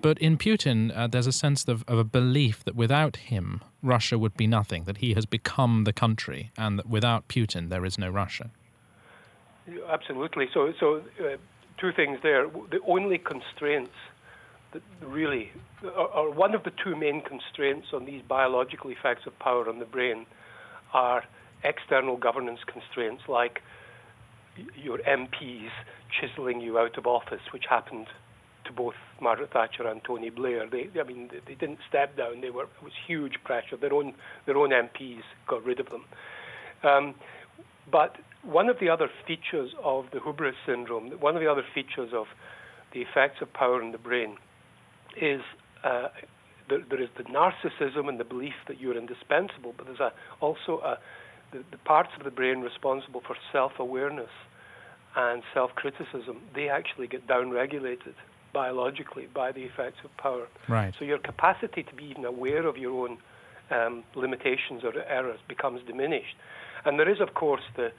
But 0.00 0.18
in 0.18 0.38
Putin, 0.38 0.96
uh, 0.96 1.06
there's 1.06 1.26
a 1.26 1.32
sense 1.32 1.66
of, 1.66 1.84
of 1.88 1.98
a 1.98 2.04
belief 2.04 2.64
that 2.64 2.74
without 2.74 3.16
him, 3.16 3.62
Russia 3.82 4.18
would 4.18 4.36
be 4.36 4.46
nothing, 4.46 4.84
that 4.84 4.98
he 4.98 5.14
has 5.14 5.26
become 5.26 5.84
the 5.84 5.92
country, 5.92 6.50
and 6.56 6.78
that 6.78 6.88
without 6.88 7.28
Putin, 7.28 7.68
there 7.68 7.84
is 7.84 7.98
no 7.98 8.08
Russia. 8.08 8.50
Absolutely. 9.88 10.48
So, 10.52 10.72
so 10.78 11.02
uh, 11.20 11.36
two 11.78 11.92
things 11.92 12.18
there. 12.22 12.48
The 12.48 12.80
only 12.86 13.18
constraints 13.18 13.94
that 14.72 14.82
really, 15.02 15.50
or, 15.82 16.30
one 16.30 16.54
of 16.54 16.64
the 16.64 16.72
two 16.82 16.94
main 16.96 17.22
constraints 17.22 17.88
on 17.92 18.04
these 18.04 18.22
biological 18.22 18.90
effects 18.90 19.26
of 19.26 19.38
power 19.38 19.68
on 19.68 19.78
the 19.78 19.84
brain 19.84 20.26
are 20.92 21.24
external 21.64 22.16
governance 22.16 22.60
constraints 22.66 23.22
like 23.28 23.62
your 24.76 24.98
MPs 24.98 25.70
chiseling 26.20 26.60
you 26.60 26.78
out 26.78 26.96
of 26.98 27.06
office, 27.06 27.40
which 27.52 27.64
happened 27.68 28.06
to 28.68 28.72
both 28.72 28.94
Margaret 29.20 29.52
Thatcher 29.52 29.86
and 29.86 30.00
Tony 30.04 30.30
Blair. 30.30 30.68
They, 30.70 30.88
I 30.98 31.04
mean, 31.04 31.28
they, 31.46 31.54
didn't 31.54 31.80
step 31.88 32.16
down. 32.16 32.40
They 32.40 32.50
were 32.50 32.64
it 32.64 32.82
was 32.82 32.92
huge 33.06 33.34
pressure. 33.44 33.76
Their 33.76 33.92
own 33.92 34.14
their 34.46 34.56
own 34.56 34.70
MPs 34.70 35.22
got 35.48 35.64
rid 35.64 35.80
of 35.80 35.86
them. 35.90 36.04
Um, 36.84 37.14
but 37.90 38.16
one 38.42 38.68
of 38.68 38.78
the 38.80 38.88
other 38.88 39.08
features 39.26 39.70
of 39.82 40.06
the 40.12 40.20
hubris 40.20 40.54
syndrome, 40.66 41.10
one 41.20 41.34
of 41.34 41.42
the 41.42 41.50
other 41.50 41.64
features 41.74 42.10
of 42.14 42.26
the 42.92 43.00
effects 43.00 43.42
of 43.42 43.52
power 43.52 43.82
in 43.82 43.92
the 43.92 43.98
brain, 43.98 44.36
is 45.20 45.40
uh, 45.84 46.08
there, 46.68 46.80
there 46.88 47.02
is 47.02 47.08
the 47.16 47.24
narcissism 47.24 48.08
and 48.08 48.20
the 48.20 48.24
belief 48.24 48.54
that 48.68 48.80
you're 48.80 48.96
indispensable, 48.96 49.74
but 49.76 49.86
there's 49.86 50.00
a, 50.00 50.12
also 50.40 50.80
a, 50.84 50.98
the, 51.52 51.64
the 51.70 51.78
parts 51.78 52.10
of 52.18 52.24
the 52.24 52.30
brain 52.30 52.60
responsible 52.60 53.22
for 53.26 53.36
self-awareness 53.52 54.30
and 55.16 55.42
self-criticism. 55.54 56.38
They 56.54 56.68
actually 56.68 57.06
get 57.06 57.26
down-regulated 57.26 58.14
biologically 58.52 59.28
by 59.34 59.52
the 59.52 59.62
effects 59.62 59.98
of 60.04 60.16
power. 60.16 60.46
Right. 60.68 60.94
So 60.98 61.04
your 61.04 61.18
capacity 61.18 61.82
to 61.82 61.94
be 61.94 62.04
even 62.04 62.24
aware 62.24 62.66
of 62.66 62.76
your 62.76 62.92
own 63.04 63.18
um, 63.70 64.04
limitations 64.14 64.82
or 64.84 64.92
errors 65.08 65.40
becomes 65.48 65.80
diminished. 65.86 66.36
And 66.84 66.98
there 66.98 67.08
is, 67.08 67.20
of 67.20 67.34
course, 67.34 67.62
the 67.76 67.92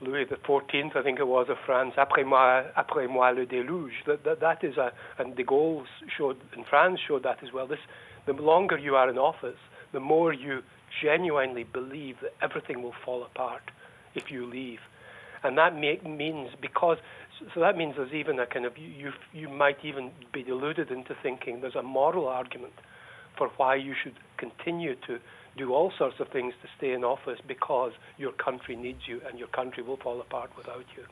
Louis 0.00 0.26
XIV, 0.26 0.96
I 0.96 1.02
think 1.02 1.18
it 1.18 1.26
was, 1.26 1.48
of 1.48 1.56
France, 1.66 1.94
après 1.96 2.24
moi, 2.24 2.62
après 2.76 3.08
moi 3.08 3.32
le 3.32 3.46
déluge. 3.46 4.04
That, 4.06 4.22
that, 4.24 4.40
that 4.40 4.62
is 4.62 4.76
a, 4.76 4.92
and 5.18 5.34
de 5.34 5.42
Gaulle 5.42 5.84
showed, 6.16 6.36
in 6.56 6.64
France 6.64 7.00
showed 7.06 7.24
that 7.24 7.42
as 7.42 7.52
well. 7.52 7.66
This, 7.66 7.80
the 8.26 8.32
longer 8.34 8.78
you 8.78 8.94
are 8.94 9.10
in 9.10 9.18
office, 9.18 9.58
the 9.92 10.00
more 10.00 10.32
you 10.32 10.62
genuinely 11.02 11.64
believe 11.64 12.16
that 12.22 12.34
everything 12.42 12.82
will 12.82 12.94
fall 13.04 13.24
apart 13.24 13.62
if 14.14 14.30
you 14.30 14.46
leave. 14.46 14.78
And 15.42 15.56
that 15.58 15.74
make, 15.74 16.04
means 16.04 16.50
because 16.60 16.98
so 17.54 17.60
that 17.60 17.76
means 17.76 17.94
there's 17.96 18.12
even 18.12 18.38
a 18.38 18.46
kind 18.46 18.64
of 18.64 18.76
you, 18.76 19.12
you 19.32 19.48
might 19.48 19.84
even 19.84 20.10
be 20.32 20.42
deluded 20.42 20.90
into 20.90 21.16
thinking 21.22 21.60
there's 21.60 21.74
a 21.74 21.82
moral 21.82 22.26
argument 22.26 22.72
for 23.36 23.48
why 23.56 23.74
you 23.76 23.94
should 24.02 24.14
continue 24.36 24.94
to 25.06 25.18
do 25.56 25.72
all 25.72 25.92
sorts 25.96 26.20
of 26.20 26.28
things 26.28 26.54
to 26.62 26.68
stay 26.76 26.92
in 26.92 27.04
office 27.04 27.38
because 27.46 27.92
your 28.16 28.32
country 28.32 28.76
needs 28.76 29.00
you 29.06 29.20
and 29.28 29.38
your 29.38 29.48
country 29.48 29.82
will 29.82 29.96
fall 29.96 30.20
apart 30.20 30.50
without 30.56 30.84
you. 30.96 31.04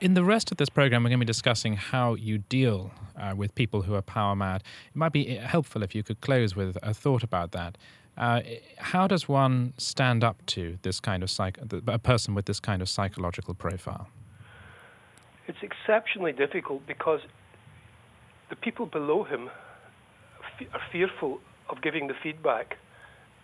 In 0.00 0.14
the 0.14 0.24
rest 0.24 0.50
of 0.50 0.56
this 0.56 0.70
program, 0.70 1.02
we're 1.02 1.10
going 1.10 1.20
to 1.20 1.26
be 1.26 1.26
discussing 1.26 1.76
how 1.76 2.14
you 2.14 2.38
deal 2.38 2.90
uh, 3.20 3.34
with 3.36 3.54
people 3.54 3.82
who 3.82 3.94
are 3.94 4.02
power 4.02 4.34
mad. 4.34 4.62
It 4.88 4.96
might 4.96 5.12
be 5.12 5.36
helpful 5.36 5.82
if 5.82 5.94
you 5.94 6.02
could 6.02 6.20
close 6.22 6.56
with 6.56 6.78
a 6.82 6.94
thought 6.94 7.22
about 7.22 7.52
that. 7.52 7.76
Uh, 8.16 8.40
how 8.78 9.06
does 9.06 9.28
one 9.28 9.74
stand 9.76 10.24
up 10.24 10.44
to 10.46 10.78
this 10.82 11.00
kind 11.00 11.22
of 11.22 11.30
psych- 11.30 11.58
a 11.86 11.98
person 11.98 12.34
with 12.34 12.46
this 12.46 12.60
kind 12.60 12.80
of 12.80 12.88
psychological 12.88 13.54
profile? 13.54 14.08
It's 15.46 15.58
exceptionally 15.62 16.32
difficult 16.32 16.86
because 16.86 17.20
the 18.50 18.56
people 18.56 18.86
below 18.86 19.24
him 19.24 19.50
are 20.72 20.80
fearful 20.92 21.40
of 21.68 21.82
giving 21.82 22.06
the 22.06 22.14
feedback 22.22 22.76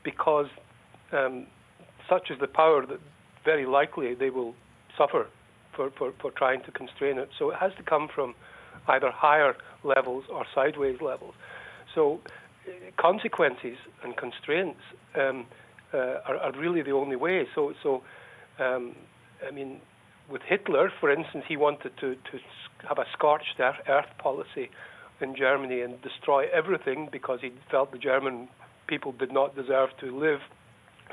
because 0.05 0.47
um, 1.13 1.47
such 2.09 2.31
is 2.31 2.39
the 2.41 2.47
power 2.47 2.87
that 2.87 3.01
very 3.45 3.67
likely 3.67 4.15
they 4.15 4.31
will 4.31 4.55
suffer 4.97 5.27
for, 5.75 5.91
for, 5.97 6.13
for 6.21 6.31
trying 6.31 6.63
to 6.65 6.73
constrain 6.73 7.19
it. 7.19 7.31
So 7.39 7.51
it 7.51 7.57
has 7.57 7.73
to 7.77 7.83
come 7.83 8.09
from 8.15 8.35
either 8.89 9.11
higher 9.11 9.55
levels 9.85 10.25
or 10.31 10.45
sideways 10.55 11.01
levels. 11.01 11.35
So 11.95 12.21
uh, 12.67 12.71
consequences 13.01 13.77
and 14.05 14.17
constraints 14.17 14.81
um, 15.15 15.47
uh, 15.93 15.97
are, 16.27 16.37
are 16.37 16.53
really 16.53 16.83
the 16.83 16.93
only 16.93 17.17
way. 17.17 17.47
So, 17.55 17.73
so 17.83 18.03
um, 18.59 18.95
I 19.47 19.51
mean, 19.51 19.81
with 20.31 20.43
Hitler, 20.43 20.93
for 21.01 21.11
instance, 21.11 21.45
he 21.49 21.57
wanted 21.57 21.93
to, 21.99 22.15
to 22.15 22.39
have 22.89 22.99
a 22.99 23.05
scorched 23.13 23.59
earth 23.61 24.07
policy 24.19 24.71
in 25.21 25.37
Germany 25.37 25.81
and 25.83 26.01
destroy 26.03 26.47
everything 26.53 27.09
because 27.11 27.41
he 27.43 27.53
felt 27.71 27.93
the 27.93 27.99
German 27.99 28.49
people 28.87 29.13
did 29.13 29.33
not 29.33 29.55
deserve 29.55 29.91
to 30.01 30.19
live, 30.19 30.41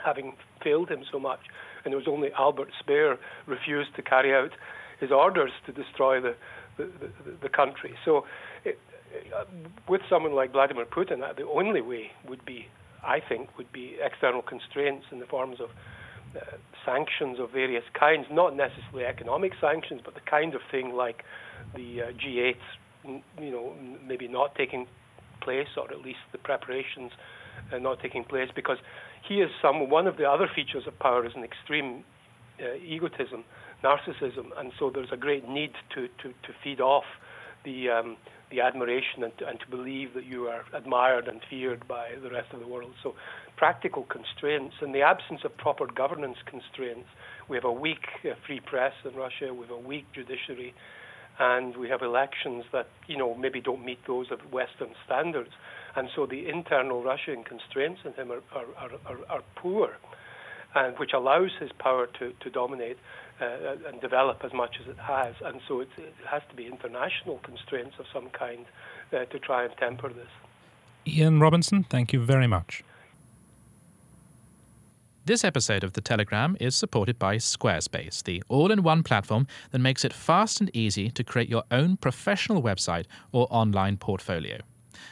having 0.03 0.33
failed 0.63 0.89
him 0.89 1.03
so 1.11 1.19
much. 1.19 1.39
And 1.83 1.93
it 1.93 1.97
was 1.97 2.07
only 2.07 2.31
Albert 2.37 2.69
Speer 2.79 3.17
refused 3.45 3.95
to 3.95 4.01
carry 4.01 4.33
out 4.33 4.51
his 4.99 5.11
orders 5.11 5.51
to 5.65 5.71
destroy 5.71 6.21
the, 6.21 6.35
the, 6.77 6.85
the, 6.85 7.31
the 7.43 7.49
country. 7.49 7.95
So, 8.05 8.25
it, 8.65 8.79
uh, 9.35 9.45
with 9.87 10.01
someone 10.09 10.33
like 10.33 10.51
Vladimir 10.51 10.85
Putin, 10.85 11.23
uh, 11.23 11.33
the 11.33 11.47
only 11.47 11.81
way 11.81 12.11
would 12.27 12.43
be, 12.45 12.67
I 13.03 13.19
think, 13.19 13.57
would 13.57 13.71
be 13.71 13.95
external 14.03 14.41
constraints 14.41 15.05
in 15.11 15.19
the 15.19 15.25
forms 15.25 15.59
of 15.61 15.69
sanctions 16.85 17.39
of 17.39 17.51
various 17.51 17.83
kinds, 17.93 18.25
not 18.31 18.55
necessarily 18.55 19.05
economic 19.05 19.53
sanctions, 19.59 20.01
but 20.03 20.13
the 20.13 20.21
kind 20.21 20.55
of 20.55 20.61
thing 20.71 20.93
like 20.95 21.23
the 21.75 22.01
uh, 22.01 22.05
G8, 22.13 22.55
you 23.39 23.51
know, 23.51 23.73
maybe 24.05 24.27
not 24.27 24.55
taking 24.55 24.87
place, 25.41 25.67
or 25.77 25.91
at 25.91 25.99
least 25.99 26.19
the 26.31 26.37
preparations 26.37 27.11
uh, 27.73 27.77
not 27.77 27.99
taking 28.01 28.23
place, 28.23 28.49
because 28.55 28.77
he 29.27 29.35
is 29.35 29.49
some. 29.61 29.89
One 29.89 30.07
of 30.07 30.17
the 30.17 30.25
other 30.25 30.49
features 30.53 30.83
of 30.87 30.97
power 30.99 31.25
is 31.25 31.33
an 31.35 31.43
extreme 31.43 32.03
uh, 32.59 32.75
egotism, 32.75 33.43
narcissism, 33.83 34.47
and 34.57 34.71
so 34.79 34.89
there's 34.93 35.11
a 35.11 35.17
great 35.17 35.47
need 35.47 35.71
to 35.95 36.07
to, 36.07 36.29
to 36.29 36.53
feed 36.63 36.81
off 36.81 37.05
the 37.67 37.89
um, 37.89 38.17
the 38.49 38.61
admiration 38.61 39.23
and 39.23 39.37
to, 39.37 39.45
and 39.45 39.59
to 39.59 39.67
believe 39.67 40.13
that 40.13 40.25
you 40.25 40.47
are 40.47 40.63
admired 40.73 41.27
and 41.27 41.41
feared 41.49 41.85
by 41.85 42.11
the 42.23 42.29
rest 42.29 42.47
of 42.53 42.61
the 42.61 42.67
world. 42.67 42.93
So, 43.03 43.13
practical 43.57 44.03
constraints 44.03 44.75
and 44.79 44.95
the 44.95 45.01
absence 45.01 45.41
of 45.43 45.55
proper 45.57 45.85
governance 45.85 46.37
constraints. 46.45 47.09
We 47.49 47.57
have 47.57 47.65
a 47.65 47.71
weak 47.71 48.05
uh, 48.23 48.35
free 48.45 48.61
press 48.61 48.93
in 49.03 49.15
Russia. 49.15 49.53
We 49.53 49.61
have 49.67 49.75
a 49.75 49.87
weak 49.93 50.05
judiciary, 50.13 50.73
and 51.39 51.75
we 51.75 51.89
have 51.89 52.01
elections 52.01 52.63
that 52.71 52.87
you 53.07 53.17
know 53.17 53.35
maybe 53.35 53.59
don't 53.59 53.83
meet 53.83 53.99
those 54.07 54.27
of 54.31 54.39
Western 54.51 54.93
standards. 55.05 55.51
And 55.97 56.09
so 56.15 56.25
the 56.25 56.47
internal 56.47 57.03
Russian 57.03 57.43
constraints 57.43 58.01
in 58.05 58.13
him 58.13 58.31
are 58.31 58.43
are, 58.53 58.67
are, 58.77 58.91
are, 59.05 59.19
are 59.29 59.43
poor, 59.57 59.97
and 60.73 60.97
which 60.99 61.11
allows 61.13 61.51
his 61.59 61.71
power 61.79 62.07
to 62.19 62.31
to 62.31 62.49
dominate 62.49 62.97
uh, 63.41 63.75
and 63.87 64.01
develop 64.01 64.43
as 64.43 64.53
much 64.53 64.77
as 64.81 64.87
it 64.87 64.97
has. 64.97 65.35
And 65.43 65.61
so 65.67 65.81
it, 65.81 65.89
has 66.25 66.41
to 66.49 66.55
be 66.55 66.65
international 66.65 67.39
constraints 67.43 67.95
of 67.99 68.05
some 68.13 68.29
kind 68.29 68.65
uh, 69.13 69.25
to 69.25 69.39
try 69.39 69.63
and 69.63 69.75
temper 69.77 70.09
this. 70.09 70.27
Ian 71.05 71.39
Robertson, 71.39 71.83
thank 71.83 72.11
you 72.11 72.19
very 72.19 72.47
much. 72.47 72.83
This 75.25 75.43
episode 75.43 75.83
of 75.83 75.91
The 75.91 75.99
Telegram 75.99 76.55
is 76.59 76.73
supported 76.73 77.19
by 77.19 77.35
Squarespace, 77.35 78.23
the 78.23 78.41
all 78.47 78.71
in 78.71 78.81
one 78.81 79.03
platform 79.03 79.45
that 79.71 79.79
makes 79.79 80.05
it 80.05 80.13
fast 80.13 80.61
and 80.61 80.73
easy 80.73 81.09
to 81.11 81.23
create 81.23 81.49
your 81.49 81.63
own 81.69 81.97
professional 81.97 82.63
website 82.63 83.05
or 83.33 83.45
online 83.49 83.97
portfolio. 83.97 84.59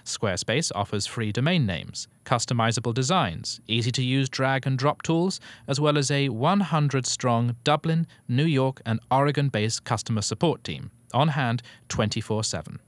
Squarespace 0.04 0.72
offers 0.76 1.06
free 1.06 1.32
domain 1.32 1.66
names, 1.66 2.08
customizable 2.26 2.94
designs, 2.94 3.60
easy 3.68 3.92
to 3.92 4.04
use 4.04 4.30
drag 4.30 4.66
and 4.66 4.78
drop 4.78 5.02
tools, 5.02 5.40
as 5.68 5.80
well 5.80 5.98
as 5.98 6.12
a 6.12 6.30
100 6.30 7.06
strong 7.06 7.56
Dublin, 7.64 8.08
New 8.28 8.46
York, 8.46 8.82
and 8.86 9.00
Oregon 9.12 9.50
based 9.50 9.84
customer 9.84 10.22
support 10.22 10.64
team 10.64 10.92
on 11.14 11.30
hand 11.30 11.62
24 11.90 12.44
7. 12.44 12.80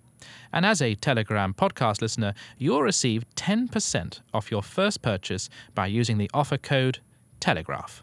And 0.51 0.65
as 0.65 0.81
a 0.81 0.95
Telegram 0.95 1.53
podcast 1.53 2.01
listener, 2.01 2.33
you'll 2.57 2.81
receive 2.81 3.25
10% 3.35 4.21
off 4.33 4.51
your 4.51 4.63
first 4.63 5.01
purchase 5.01 5.49
by 5.75 5.87
using 5.87 6.17
the 6.17 6.31
offer 6.33 6.57
code 6.57 6.99
TELEGRAPH. 7.39 8.01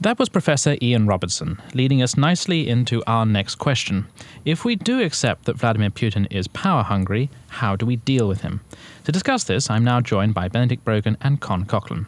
That 0.00 0.20
was 0.20 0.28
Professor 0.28 0.76
Ian 0.80 1.08
Robertson, 1.08 1.60
leading 1.74 2.02
us 2.02 2.16
nicely 2.16 2.68
into 2.68 3.02
our 3.08 3.26
next 3.26 3.56
question. 3.56 4.06
If 4.44 4.64
we 4.64 4.76
do 4.76 5.02
accept 5.02 5.46
that 5.46 5.56
Vladimir 5.56 5.90
Putin 5.90 6.28
is 6.30 6.46
power 6.46 6.84
hungry, 6.84 7.30
how 7.48 7.74
do 7.74 7.84
we 7.84 7.96
deal 7.96 8.28
with 8.28 8.42
him? 8.42 8.60
To 9.04 9.12
discuss 9.12 9.42
this, 9.42 9.68
I'm 9.68 9.82
now 9.82 10.00
joined 10.00 10.34
by 10.34 10.46
Benedict 10.46 10.84
Brogan 10.84 11.16
and 11.20 11.40
Con 11.40 11.64
Coughlin. 11.64 12.06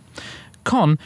Con, 0.62 1.00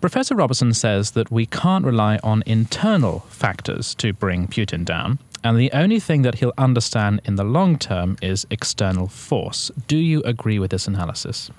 Professor 0.00 0.34
Robertson 0.34 0.72
says 0.72 1.10
that 1.10 1.30
we 1.30 1.44
can't 1.44 1.84
rely 1.84 2.18
on 2.22 2.42
internal 2.46 3.20
factors 3.28 3.94
to 3.96 4.14
bring 4.14 4.48
Putin 4.48 4.82
down, 4.82 5.18
and 5.44 5.58
the 5.58 5.70
only 5.72 6.00
thing 6.00 6.22
that 6.22 6.36
he'll 6.36 6.54
understand 6.56 7.20
in 7.26 7.34
the 7.34 7.44
long 7.44 7.76
term 7.78 8.16
is 8.22 8.46
external 8.50 9.08
force. 9.08 9.70
Do 9.86 9.98
you 9.98 10.22
agree 10.22 10.58
with 10.58 10.70
this 10.70 10.88
analysis? 10.88 11.50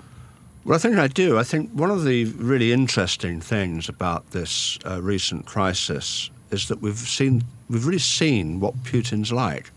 Well, 0.64 0.76
I 0.76 0.78
think 0.78 0.96
I 0.96 1.08
do. 1.08 1.40
I 1.40 1.42
think 1.42 1.70
one 1.72 1.90
of 1.90 2.04
the 2.04 2.24
really 2.24 2.72
interesting 2.72 3.40
things 3.40 3.88
about 3.88 4.30
this 4.30 4.78
uh, 4.86 5.02
recent 5.02 5.44
crisis 5.44 6.30
is 6.52 6.68
that 6.68 6.80
we've 6.80 6.96
seen 6.96 7.42
we've 7.68 7.84
really 7.84 7.98
seen 7.98 8.60
what 8.60 8.76
Putin's 8.84 9.32
like. 9.32 9.72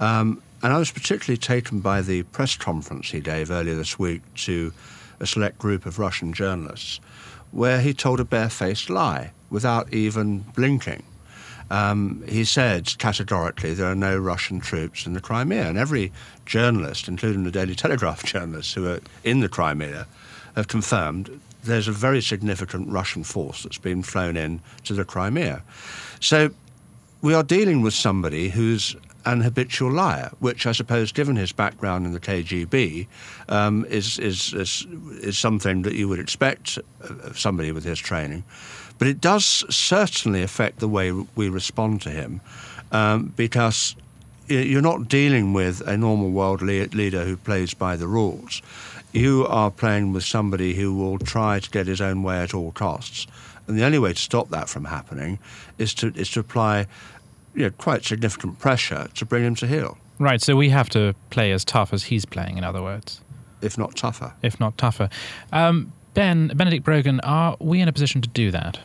Um, 0.00 0.42
and 0.64 0.72
I 0.72 0.78
was 0.78 0.90
particularly 0.90 1.36
taken 1.36 1.78
by 1.78 2.00
the 2.02 2.24
press 2.24 2.56
conference 2.56 3.10
he 3.10 3.20
gave 3.20 3.52
earlier 3.52 3.76
this 3.76 4.00
week 4.00 4.22
to 4.46 4.72
a 5.20 5.26
select 5.26 5.58
group 5.58 5.86
of 5.86 6.00
Russian 6.00 6.32
journalists, 6.32 6.98
where 7.52 7.80
he 7.80 7.94
told 7.94 8.18
a 8.18 8.24
barefaced 8.24 8.90
lie 8.90 9.30
without 9.48 9.94
even 9.94 10.40
blinking. 10.56 11.04
Um, 11.70 12.22
he 12.28 12.44
said 12.44 12.96
categorically 12.98 13.74
there 13.74 13.90
are 13.90 13.96
no 13.96 14.16
Russian 14.16 14.60
troops 14.60 15.06
in 15.06 15.14
the 15.14 15.20
Crimea, 15.20 15.68
and 15.68 15.78
every 15.78 16.12
journalist, 16.44 17.08
including 17.08 17.44
the 17.44 17.50
Daily 17.50 17.74
Telegraph 17.74 18.24
journalists 18.32 18.74
who 18.74 18.88
are 18.88 19.00
in 19.24 19.40
the 19.40 19.48
Crimea, 19.48 20.06
have 20.54 20.68
confirmed 20.68 21.40
there's 21.64 21.88
a 21.88 21.92
very 21.92 22.22
significant 22.22 22.88
Russian 22.88 23.24
force 23.24 23.62
that's 23.62 23.78
been 23.78 24.02
flown 24.02 24.36
in 24.36 24.60
to 24.84 24.94
the 24.94 25.04
Crimea. 25.04 25.62
So 26.20 26.50
we 27.20 27.34
are 27.34 27.42
dealing 27.42 27.82
with 27.82 27.94
somebody 27.94 28.48
who's 28.50 28.96
an 29.26 29.40
habitual 29.40 29.90
liar, 29.90 30.30
which 30.38 30.66
I 30.66 30.72
suppose, 30.72 31.10
given 31.10 31.34
his 31.34 31.50
background 31.50 32.06
in 32.06 32.12
the 32.12 32.20
KGB, 32.20 33.08
um, 33.48 33.84
is, 33.86 34.18
is, 34.20 34.54
is, 34.54 34.86
is 35.20 35.36
something 35.36 35.82
that 35.82 35.94
you 35.94 36.08
would 36.08 36.20
expect 36.20 36.78
of 37.00 37.38
somebody 37.38 37.72
with 37.72 37.82
his 37.82 37.98
training. 37.98 38.44
But 38.98 39.08
it 39.08 39.20
does 39.20 39.44
certainly 39.74 40.42
affect 40.42 40.78
the 40.78 40.88
way 40.88 41.12
we 41.12 41.48
respond 41.48 42.02
to 42.02 42.10
him 42.10 42.40
um, 42.92 43.32
because 43.36 43.94
you're 44.48 44.82
not 44.82 45.08
dealing 45.08 45.52
with 45.52 45.80
a 45.86 45.96
normal 45.96 46.30
world 46.30 46.62
leader 46.62 47.24
who 47.24 47.36
plays 47.36 47.74
by 47.74 47.96
the 47.96 48.06
rules 48.06 48.62
you 49.16 49.46
are 49.46 49.70
playing 49.70 50.12
with 50.12 50.24
somebody 50.24 50.74
who 50.74 50.94
will 50.94 51.18
try 51.18 51.58
to 51.58 51.70
get 51.70 51.86
his 51.86 52.00
own 52.00 52.22
way 52.22 52.38
at 52.38 52.54
all 52.54 52.70
costs. 52.72 53.26
And 53.66 53.76
the 53.78 53.84
only 53.84 53.98
way 53.98 54.12
to 54.12 54.18
stop 54.18 54.50
that 54.50 54.68
from 54.68 54.84
happening 54.84 55.38
is 55.78 55.94
to 55.94 56.12
is 56.14 56.30
to 56.32 56.40
apply 56.40 56.86
you 57.54 57.64
know, 57.64 57.70
quite 57.70 58.04
significant 58.04 58.58
pressure 58.58 59.08
to 59.14 59.24
bring 59.24 59.42
him 59.42 59.54
to 59.56 59.66
heel. 59.66 59.96
Right, 60.18 60.40
so 60.40 60.54
we 60.56 60.68
have 60.68 60.88
to 60.90 61.14
play 61.30 61.52
as 61.52 61.64
tough 61.64 61.92
as 61.92 62.04
he's 62.04 62.24
playing, 62.24 62.58
in 62.58 62.64
other 62.64 62.82
words. 62.82 63.20
If 63.60 63.76
not 63.76 63.96
tougher. 63.96 64.34
If 64.42 64.60
not 64.60 64.78
tougher. 64.78 65.08
Um, 65.52 65.92
ben, 66.14 66.48
Benedict 66.48 66.84
Brogan, 66.84 67.20
are 67.20 67.56
we 67.58 67.80
in 67.80 67.88
a 67.88 67.92
position 67.92 68.20
to 68.22 68.28
do 68.28 68.50
that? 68.50 68.78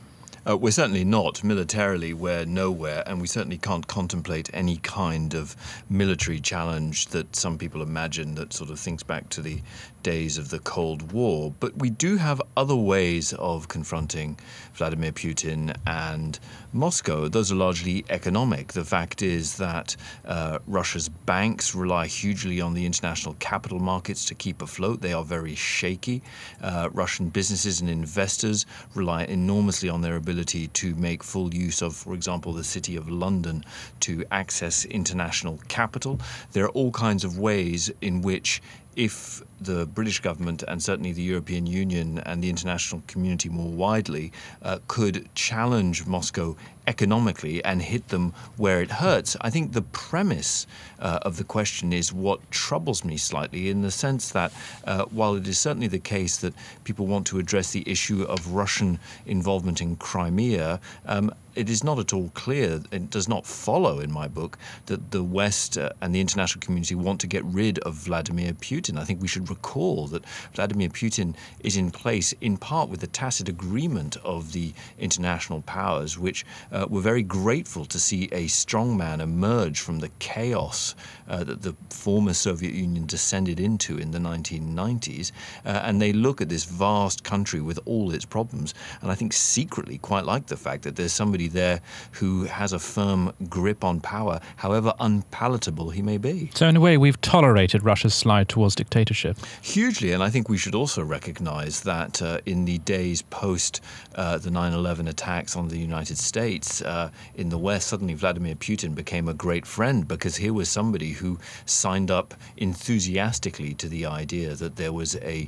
Uh, 0.50 0.57
we're 0.57 0.71
certainly 0.71 1.03
not 1.03 1.43
militarily. 1.43 2.15
We're 2.15 2.45
nowhere, 2.45 3.03
and 3.05 3.21
we 3.21 3.27
certainly 3.27 3.60
can't 3.60 3.86
contemplate 3.86 4.50
any 4.53 4.77
kind 4.77 5.36
of 5.36 5.55
military 5.88 6.39
challenge 6.39 7.07
that 7.07 7.36
some 7.36 7.60
people 7.60 7.83
imagine 7.83 8.33
that 8.36 8.51
sort 8.51 8.71
of 8.71 8.79
thinks 8.79 9.03
back 9.03 9.29
to 9.29 9.41
the 9.41 9.62
days 10.01 10.39
of 10.39 10.50
the 10.50 10.57
Cold 10.57 11.12
War. 11.12 11.53
But 11.60 11.77
we 11.77 11.91
do 11.91 12.17
have 12.17 12.41
other 12.57 12.75
ways 12.75 13.33
of 13.33 13.67
confronting 13.67 14.39
Vladimir 14.74 15.12
Putin 15.12 15.77
and 15.86 16.39
Moscow. 16.74 17.27
Those 17.27 17.51
are 17.51 17.55
largely 17.55 18.03
economic. 18.10 18.74
The 18.74 18.83
fact 18.83 19.21
is 19.21 19.57
that 19.57 19.95
uh, 20.25 20.57
Russia's 20.65 21.07
banks 21.07 21.75
rely 21.75 22.07
hugely 22.07 22.62
on 22.62 22.74
the 22.74 22.88
international 22.88 23.36
capital 23.36 23.77
markets 23.77 24.25
to 24.25 24.33
keep 24.33 24.63
afloat. 24.63 25.01
They 25.01 25.13
are 25.13 25.24
very 25.24 25.53
shaky. 25.53 26.24
Uh, 26.63 26.89
Russian 26.91 27.29
businesses 27.29 27.79
and 27.79 27.91
investors 27.91 28.65
rely 28.95 29.25
enormously 29.25 29.88
on 29.88 30.01
their 30.01 30.15
ability 30.15 30.31
to 30.68 30.96
make 30.96 31.24
full 31.24 31.54
use 31.54 31.82
of, 31.82 31.96
for 31.96 32.14
example, 32.14 32.54
the 32.54 32.64
city 32.64 32.96
of 32.96 33.10
London 33.10 33.64
to 34.02 34.24
access 34.32 34.86
international 34.86 35.60
capital. 35.68 36.20
There 36.52 36.66
are 36.66 36.70
all 36.70 36.92
kinds 36.92 37.24
of 37.24 37.38
ways 37.38 37.92
in 38.02 38.22
which 38.22 38.62
if 38.96 39.42
the 39.60 39.86
British 39.86 40.20
government 40.20 40.64
and 40.68 40.82
certainly 40.84 41.14
the 41.14 41.22
European 41.22 41.66
Union 41.66 42.20
and 42.20 42.44
the 42.44 42.50
international 42.50 43.02
community 43.08 43.50
more 43.50 43.72
widely 43.72 44.32
uh, 44.64 44.80
could 44.88 45.30
challenge 45.34 46.06
Moscow 46.06 46.56
economically 46.88 47.64
and 47.64 47.82
hit 47.82 48.08
them 48.10 48.34
where 48.58 48.82
it 48.82 48.92
hurts. 48.92 49.38
I 49.42 49.50
think 49.50 49.74
the 49.74 49.82
premise 49.82 50.68
uh, 51.00 51.20
of 51.22 51.38
the 51.38 51.44
question 51.44 51.94
is 51.94 52.14
what 52.14 52.40
troubles 52.52 53.04
me 53.04 53.18
slightly 53.18 53.70
in 53.70 53.82
the 53.82 53.92
sense 53.92 54.32
that 54.32 54.52
uh, 54.86 55.06
while 55.06 55.36
it 55.36 55.48
is 55.48 55.60
certainly 55.60 55.88
the 55.88 56.00
case 56.00 56.38
that 56.38 56.54
people 56.84 57.08
want 57.08 57.28
to 57.28 57.39
address 57.39 57.72
the 57.72 57.84
issue 57.89 58.24
of 58.24 58.54
Russian 58.54 59.00
involvement 59.26 59.82
in 59.82 59.96
Crimea, 59.96 60.80
um, 61.06 61.34
it 61.56 61.70
is 61.70 61.84
not 61.84 62.00
at 62.00 62.13
all 62.13 62.32
clear, 62.34 62.82
it 62.91 63.10
does 63.10 63.28
not 63.28 63.46
follow 63.46 64.00
in 64.00 64.12
my 64.12 64.28
book, 64.28 64.58
that 64.86 65.12
the 65.12 65.24
West 65.24 65.78
uh, 65.78 65.89
and 66.02 66.15
the 66.15 66.22
international 66.22 66.62
community 66.62 66.96
want 66.96 67.20
to 67.22 67.28
get 67.28 67.44
rid 67.44 67.80
of 67.80 67.94
Vladimir 67.94 68.54
Putin. 68.54 68.98
I 68.98 69.04
think 69.04 69.22
we 69.22 69.28
should 69.28 69.50
recall 69.50 70.08
that 70.08 70.24
Vladimir 70.54 70.89
Putin 70.89 71.36
is 71.60 71.76
in 71.76 71.91
place 71.91 72.34
in 72.39 72.58
part 72.58 72.89
with 72.89 73.02
the 73.02 73.08
tacit 73.08 73.50
agreement 73.50 74.17
of 74.24 74.54
the 74.54 74.74
international 74.98 75.62
powers, 75.63 76.17
which 76.17 76.46
uh, 76.71 76.86
were 76.89 77.01
very 77.01 77.23
grateful 77.23 77.86
to 77.86 77.99
see 77.99 78.29
a 78.31 78.47
strong 78.47 78.97
man 78.97 79.21
emerge 79.21 79.79
from 79.79 79.99
the 79.99 80.10
chaos 80.19 80.95
uh, 81.27 81.43
that 81.43 81.62
the 81.62 81.75
former 81.89 82.34
Soviet 82.34 82.73
Union 82.73 83.05
descended 83.05 83.60
into 83.60 83.97
in 83.97 84.12
the 84.12 84.19
1990s. 84.19 85.31
Uh, 85.65 85.81
and 85.84 86.01
they 86.01 86.13
look 86.13 86.41
at 86.41 86.49
this 86.49 86.65
vast 86.65 87.23
country 87.23 87.62
with 87.62 87.79
all 87.86 88.12
its 88.12 88.25
problems, 88.25 88.73
and 89.01 89.12
I 89.12 89.15
think 89.15 89.34
secretly 89.34 89.97
quite 89.97 90.25
like 90.25 90.47
the 90.47 90.57
fact 90.57 90.84
that 90.84 90.95
there's 90.95 91.13
somebody 91.13 91.47
there 91.47 91.81
who 92.12 92.43
has 92.45 92.73
a 92.73 92.79
firm 92.79 93.34
grip 93.49 93.84
on 93.84 93.99
power, 93.99 94.39
however 94.57 94.93
unpalatable 94.99 95.89
he 95.89 96.01
may 96.01 96.17
be. 96.17 96.51
So, 96.53 96.67
in 96.67 96.75
a 96.75 96.81
way, 96.81 96.97
we've 96.97 97.19
tolerated 97.21 97.84
Russia's 97.84 98.13
slide 98.13 98.49
towards 98.49 98.75
dictatorship. 98.75 99.38
Hugely, 99.62 100.12
and 100.12 100.23
I 100.23 100.29
think 100.29 100.49
we 100.49 100.57
should 100.57 100.75
also 100.75 101.03
recognize 101.03 101.81
that 101.81 102.21
uh, 102.21 102.39
in 102.45 102.65
the 102.65 102.77
days 102.79 103.21
post 103.21 103.81
uh, 104.15 104.38
the 104.38 104.51
9 104.51 104.73
11 104.73 105.07
attacks 105.07 105.55
on 105.55 105.67
the 105.67 105.77
United 105.77 106.17
States, 106.17 106.61
uh, 106.86 107.10
in 107.36 107.50
the 107.50 107.58
West, 107.58 107.88
suddenly 107.88 108.13
Vladimir 108.13 108.56
Putin 108.56 108.93
became 108.93 109.28
a 109.28 109.34
great 109.34 109.65
friend 109.65 110.08
because 110.08 110.36
here 110.36 110.54
was 110.54 110.69
somebody 110.69 111.12
who 111.12 111.39
signed 111.65 112.12
up 112.12 112.34
enthusiastically 112.58 113.74
to 113.76 113.88
the 113.88 114.06
idea 114.06 114.56
that 114.56 114.76
there 114.76 114.93
was 114.93 115.15
a 115.17 115.47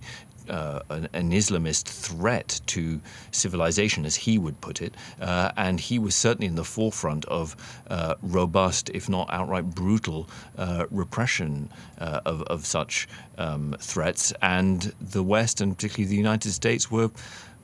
uh, 0.49 0.80
an, 0.89 1.08
an, 1.13 1.32
Islamist 1.32 1.86
threat 1.88 2.60
to 2.67 2.99
civilization, 3.32 4.06
as 4.06 4.15
he 4.15 4.38
would 4.38 4.60
put 4.62 4.82
it, 4.82 4.93
uh, 5.21 5.52
and 5.56 5.80
he 5.80 5.97
was 5.97 6.15
certainly 6.15 6.47
in 6.47 6.56
the 6.56 6.63
forefront 6.63 7.23
of 7.26 7.56
uh, 7.89 8.15
robust, 8.21 8.89
if 8.89 9.08
not 9.08 9.30
outright 9.32 9.65
brutal, 9.73 10.28
uh, 10.58 10.86
repression 10.91 11.69
uh, 11.99 12.19
of, 12.26 12.41
of 12.43 12.65
such 12.65 13.08
um, 13.38 13.76
threats. 13.80 14.34
And 14.41 14.93
the 14.99 15.23
West, 15.23 15.62
and 15.62 15.76
particularly 15.76 16.10
the 16.10 16.17
United 16.17 16.52
States, 16.52 16.91
were 16.91 17.10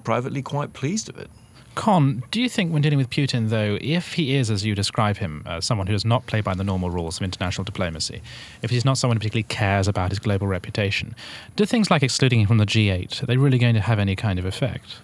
privately 0.04 0.42
quite 0.42 0.74
pleased 0.74 1.10
of 1.10 1.18
it. 1.18 1.30
Con, 1.80 2.22
do 2.30 2.42
you 2.42 2.50
think 2.50 2.74
when 2.74 2.82
dealing 2.82 2.98
with 2.98 3.10
Putin, 3.10 3.48
though, 3.48 3.78
if 3.80 4.16
he 4.16 4.36
is, 4.36 4.52
as 4.52 4.66
you 4.66 4.76
describe 4.76 5.16
him, 5.16 5.44
uh, 5.46 5.62
someone 5.62 5.88
who 5.88 5.94
does 5.94 6.04
not 6.04 6.26
play 6.26 6.42
by 6.42 6.54
the 6.54 6.64
normal 6.66 6.90
rules 6.90 7.16
of 7.16 7.24
international 7.24 7.64
diplomacy, 7.64 8.22
if 8.62 8.70
he's 8.70 8.84
not 8.84 8.98
someone 8.98 9.16
who 9.16 9.20
particularly 9.20 9.44
cares 9.44 9.88
about 9.88 10.10
his 10.10 10.20
global 10.20 10.46
reputation, 10.46 11.16
do 11.56 11.66
things 11.66 11.90
like 11.90 12.04
excluding 12.04 12.42
him 12.42 12.48
from 12.48 12.58
the 12.58 12.66
G8, 12.66 13.24
are 13.24 13.26
they 13.28 13.38
really 13.38 13.58
going 13.58 13.76
to 13.76 13.80
have 13.80 13.98
any 13.98 14.18
kind 14.18 14.38
of 14.38 14.44
effect? 14.44 14.98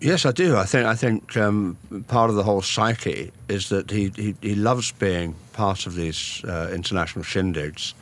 Yes, 0.00 0.24
I 0.24 0.30
do. 0.30 0.56
I 0.56 0.66
think 0.66 0.86
I 0.86 0.94
think 0.94 1.36
um, 1.36 1.76
part 2.06 2.30
of 2.30 2.36
the 2.36 2.44
whole 2.44 2.62
psyche 2.62 3.32
is 3.48 3.68
that 3.70 3.90
he, 3.90 4.12
he, 4.14 4.36
he 4.40 4.54
loves 4.54 4.92
being 4.92 5.34
part 5.52 5.84
of 5.84 5.96
these 5.96 6.44
uh, 6.44 6.70
international 6.72 7.24
shindigs. 7.24 7.94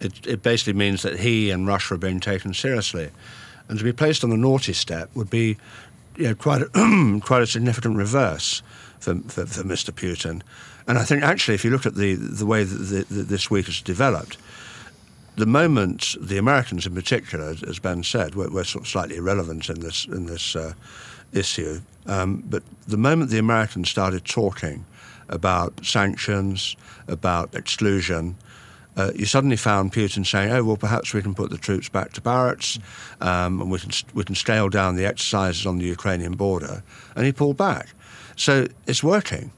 It, 0.00 0.24
it 0.24 0.42
basically 0.44 0.74
means 0.74 1.02
that 1.02 1.18
he 1.18 1.50
and 1.50 1.66
Russia 1.66 1.94
are 1.94 1.98
being 1.98 2.20
taken 2.20 2.54
seriously. 2.54 3.10
And 3.68 3.78
to 3.78 3.84
be 3.84 3.92
placed 3.92 4.22
on 4.22 4.30
the 4.30 4.36
naughty 4.36 4.72
step 4.74 5.10
would 5.14 5.30
be 5.30 5.56
you 6.16 6.28
know, 6.28 6.34
quite 6.34 6.62
a, 6.62 7.20
quite 7.22 7.42
a 7.42 7.46
significant 7.46 7.96
reverse 7.96 8.62
for, 9.00 9.16
for, 9.16 9.46
for, 9.46 9.62
Mr. 9.64 9.90
Putin. 9.90 10.42
And 10.86 10.98
I 10.98 11.04
think 11.04 11.22
actually, 11.22 11.54
if 11.54 11.64
you 11.64 11.70
look 11.70 11.86
at 11.86 11.94
the 11.94 12.14
the 12.14 12.46
way 12.46 12.64
that 12.64 12.76
the, 12.76 13.02
the, 13.04 13.22
this 13.22 13.50
week 13.50 13.66
has 13.66 13.80
developed, 13.80 14.36
the 15.36 15.46
moment 15.46 16.16
the 16.20 16.38
Americans, 16.38 16.86
in 16.86 16.94
particular, 16.94 17.54
as 17.66 17.78
Ben 17.78 18.02
said, 18.02 18.34
were, 18.34 18.50
were 18.50 18.64
sort 18.64 18.84
of 18.84 18.88
slightly 18.88 19.16
irrelevant 19.16 19.68
in 19.68 19.80
this 19.80 20.06
in 20.06 20.26
this 20.26 20.56
uh, 20.56 20.74
issue. 21.32 21.80
Um, 22.06 22.42
but 22.46 22.62
the 22.86 22.96
moment 22.96 23.30
the 23.30 23.38
Americans 23.38 23.88
started 23.88 24.24
talking 24.24 24.84
about 25.28 25.84
sanctions, 25.84 26.76
about 27.08 27.54
exclusion, 27.54 28.36
uh, 28.96 29.10
you 29.14 29.24
suddenly 29.24 29.56
found 29.56 29.92
Putin 29.92 30.26
saying, 30.26 30.52
"Oh 30.52 30.64
well, 30.64 30.76
perhaps 30.76 31.14
we 31.14 31.22
can 31.22 31.34
put 31.34 31.50
the 31.50 31.58
troops 31.58 31.88
back 31.88 32.12
to 32.12 32.20
barracks, 32.20 32.78
um, 33.20 33.60
and 33.60 33.70
we 33.70 33.78
can 33.78 33.90
we 34.14 34.24
can 34.24 34.34
scale 34.34 34.68
down 34.68 34.96
the 34.96 35.06
exercises 35.06 35.66
on 35.66 35.78
the 35.78 35.86
Ukrainian 35.86 36.34
border," 36.34 36.82
and 37.16 37.24
he 37.24 37.32
pulled 37.32 37.56
back. 37.56 37.88
So 38.36 38.66
it's 38.86 39.02
working. 39.02 39.52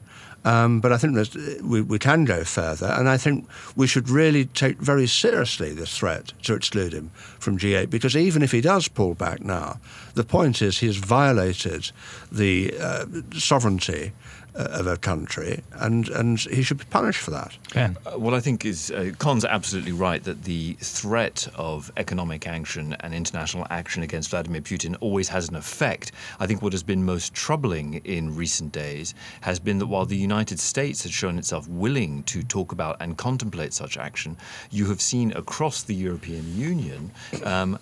Um, 0.45 0.81
but 0.81 0.93
I 0.93 0.99
think 0.99 1.17
we, 1.63 1.81
we 1.81 1.99
can 1.99 2.27
go 2.27 2.45
further, 2.45 2.87
and 2.89 3.09
I 3.09 3.17
think 3.17 3.49
we 3.77 3.87
should 3.87 4.11
really 4.11 4.45
take 4.45 4.77
very 4.77 5.07
seriously 5.07 5.73
this 5.73 5.97
threat 5.97 6.35
to 6.43 6.55
exclude 6.55 6.93
him 6.93 7.11
from 7.39 7.57
G8, 7.57 7.89
because 7.89 8.15
even 8.15 8.43
if 8.43 8.53
he 8.53 8.61
does 8.61 8.87
pull 8.87 9.15
back 9.15 9.41
now, 9.41 9.81
the 10.15 10.25
point 10.25 10.61
is 10.61 10.79
he 10.79 10.87
has 10.87 10.97
violated 10.97 11.93
the 12.31 12.75
uh, 12.79 13.07
sovereignty 13.33 14.13
of 14.55 14.87
a 14.87 14.97
country, 14.97 15.63
and, 15.73 16.09
and 16.09 16.39
he 16.39 16.63
should 16.63 16.79
be 16.79 16.85
punished 16.85 17.21
for 17.21 17.31
that. 17.33 17.57
Ben. 17.73 17.97
Uh, 18.07 18.13
what 18.13 18.35
I 18.35 18.41
think 18.41 18.65
is 18.65 18.91
uh, 18.91 19.11
Con's 19.19 19.45
absolutely 19.45 19.93
right 19.93 20.23
that 20.25 20.45
the 20.45 20.75
threat 20.75 21.49
of 21.57 21.91
economic 21.97 22.47
action 22.47 22.95
and 23.01 23.15
international 23.15 23.67
action 23.71 24.03
against 24.03 24.31
Vladimir 24.31 24.61
Putin 24.61 24.97
always 25.01 25.29
has 25.29 25.49
an 25.49 25.57
effect. 25.57 26.13
I 26.39 26.47
think 26.47 26.63
what 26.63 26.73
has 26.73 26.83
been 26.83 27.05
most 27.05 27.35
troubling 27.35 27.95
in 28.05 28.35
recent 28.37 28.73
days 28.73 29.15
has 29.41 29.59
been 29.59 29.79
that 29.79 29.87
while 29.87 30.07
the 30.07 30.17
United 30.17 30.61
States 30.61 31.03
has 31.03 31.13
shown 31.13 31.39
itself 31.39 31.69
willing 31.69 32.23
to 32.25 32.43
talk 32.43 32.73
about 32.73 32.97
and 33.01 33.19
contemplate 33.19 33.73
such 33.73 33.97
action, 33.97 34.37
you 34.71 34.87
have 34.87 35.01
seen 35.01 35.33
across 35.33 35.83
the 35.83 35.95
European 35.95 36.57
Union. 36.57 37.11
Um, 37.43 37.79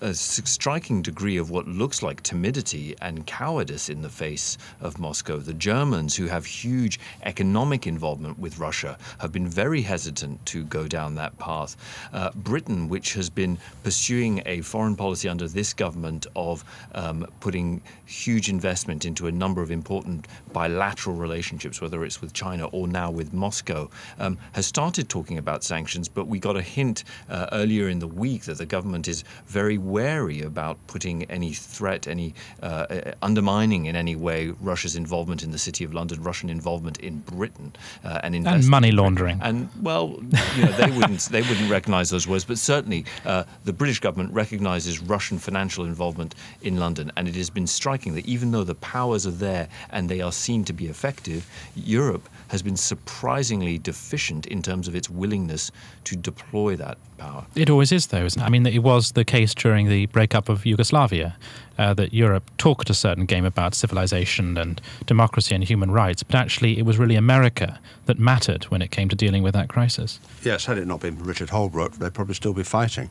a 0.00 0.14
striking 0.14 1.02
degree 1.02 1.36
of 1.36 1.50
what 1.50 1.66
looks 1.66 2.02
like 2.02 2.22
timidity 2.22 2.94
and 3.02 3.26
cowardice 3.26 3.88
in 3.88 4.02
the 4.02 4.08
face 4.08 4.56
of 4.80 4.98
Moscow. 4.98 5.38
The 5.38 5.54
Germans, 5.54 6.14
who 6.14 6.26
have 6.26 6.46
huge 6.46 7.00
economic 7.24 7.86
involvement 7.86 8.38
with 8.38 8.58
Russia, 8.58 8.96
have 9.18 9.32
been 9.32 9.48
very 9.48 9.82
hesitant 9.82 10.44
to 10.46 10.64
go 10.64 10.86
down 10.86 11.14
that 11.16 11.36
path. 11.38 11.76
Uh, 12.12 12.30
Britain, 12.34 12.88
which 12.88 13.14
has 13.14 13.28
been 13.28 13.58
pursuing 13.82 14.42
a 14.46 14.60
foreign 14.60 14.94
policy 14.94 15.28
under 15.28 15.48
this 15.48 15.72
government 15.72 16.26
of 16.36 16.64
um, 16.94 17.26
putting 17.40 17.80
huge 18.06 18.48
investment 18.48 19.04
into 19.04 19.26
a 19.26 19.32
number 19.32 19.62
of 19.62 19.70
important 19.70 20.28
bilateral 20.52 21.16
relationships, 21.16 21.80
whether 21.80 22.04
it's 22.04 22.20
with 22.20 22.32
China 22.32 22.66
or 22.68 22.86
now 22.86 23.10
with 23.10 23.32
Moscow, 23.32 23.90
um, 24.18 24.38
has 24.52 24.66
started 24.66 25.08
talking 25.08 25.38
about 25.38 25.64
sanctions. 25.64 26.08
But 26.08 26.28
we 26.28 26.38
got 26.38 26.56
a 26.56 26.62
hint 26.62 27.04
uh, 27.28 27.46
earlier 27.52 27.88
in 27.88 27.98
the 27.98 28.06
week 28.06 28.42
that 28.44 28.58
the 28.58 28.66
government 28.66 29.08
is 29.08 29.24
very 29.46 29.78
wary 29.90 30.42
about 30.42 30.78
putting 30.86 31.24
any 31.24 31.52
threat, 31.52 32.06
any 32.06 32.34
uh, 32.62 32.66
uh, 32.66 33.12
undermining 33.22 33.86
in 33.86 33.96
any 33.96 34.16
way 34.16 34.52
Russia's 34.60 34.96
involvement 34.96 35.42
in 35.42 35.50
the 35.50 35.58
City 35.58 35.84
of 35.84 35.94
London, 35.94 36.22
Russian 36.22 36.50
involvement 36.50 36.98
in 36.98 37.20
Britain, 37.20 37.72
uh, 38.04 38.20
and, 38.22 38.34
and 38.34 38.68
money 38.68 38.92
laundering. 38.92 39.38
And 39.42 39.68
well, 39.82 40.18
you 40.56 40.64
know, 40.64 40.72
they 40.72 40.90
wouldn't 40.90 41.20
they 41.26 41.42
wouldn't 41.42 41.70
recognise 41.70 42.10
those 42.10 42.26
words, 42.26 42.44
but 42.44 42.58
certainly 42.58 43.04
uh, 43.24 43.44
the 43.64 43.72
British 43.72 44.00
government 44.00 44.32
recognises 44.32 45.00
Russian 45.00 45.38
financial 45.38 45.84
involvement 45.84 46.34
in 46.62 46.78
London, 46.78 47.10
and 47.16 47.28
it 47.28 47.36
has 47.36 47.50
been 47.50 47.66
striking 47.66 48.14
that 48.14 48.26
even 48.26 48.50
though 48.50 48.64
the 48.64 48.74
powers 48.74 49.26
are 49.26 49.30
there 49.30 49.68
and 49.90 50.08
they 50.08 50.20
are 50.20 50.32
seen 50.32 50.64
to 50.64 50.72
be 50.72 50.86
effective, 50.86 51.48
Europe 51.74 52.28
has 52.48 52.62
been 52.62 52.76
surprisingly 52.76 53.78
deficient 53.78 54.46
in 54.46 54.62
terms 54.62 54.88
of 54.88 54.94
its 54.94 55.08
willingness 55.08 55.70
to 56.04 56.16
deploy 56.16 56.76
that 56.76 56.98
power. 57.18 57.44
It 57.54 57.70
always 57.70 57.92
is, 57.92 58.06
though, 58.08 58.24
isn't 58.24 58.40
it? 58.40 58.44
I 58.44 58.48
mean, 58.48 58.66
it 58.66 58.82
was 58.82 59.12
the 59.12 59.24
case 59.24 59.54
during 59.54 59.88
the 59.88 60.06
breakup 60.06 60.48
of 60.48 60.64
Yugoslavia 60.64 61.36
uh, 61.78 61.94
that 61.94 62.12
Europe 62.12 62.50
talked 62.58 62.90
a 62.90 62.94
certain 62.94 63.26
game 63.26 63.44
about 63.44 63.74
civilization 63.74 64.56
and 64.56 64.80
democracy 65.06 65.54
and 65.54 65.62
human 65.62 65.90
rights, 65.90 66.22
but 66.22 66.34
actually 66.34 66.78
it 66.78 66.82
was 66.82 66.98
really 66.98 67.14
America 67.14 67.78
that 68.06 68.18
mattered 68.18 68.64
when 68.64 68.82
it 68.82 68.90
came 68.90 69.08
to 69.08 69.16
dealing 69.16 69.42
with 69.42 69.54
that 69.54 69.68
crisis. 69.68 70.18
Yes, 70.42 70.64
had 70.64 70.78
it 70.78 70.86
not 70.86 71.00
been 71.00 71.18
Richard 71.22 71.48
Holbrooke, 71.50 71.96
they'd 71.96 72.14
probably 72.14 72.34
still 72.34 72.54
be 72.54 72.64
fighting. 72.64 73.10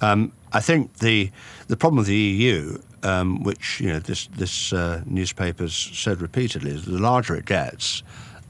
Um, 0.00 0.32
I 0.52 0.60
think 0.60 0.98
the 0.98 1.30
the 1.68 1.76
problem 1.76 1.98
with 1.98 2.06
the 2.06 2.16
EU, 2.16 2.78
um, 3.02 3.42
which 3.42 3.80
you 3.80 3.88
know 3.88 3.98
this 3.98 4.26
this 4.28 4.72
uh, 4.72 5.02
newspapers 5.06 5.74
said 5.74 6.20
repeatedly, 6.20 6.70
is 6.70 6.84
the 6.84 6.98
larger 6.98 7.34
it 7.34 7.46
gets, 7.46 8.02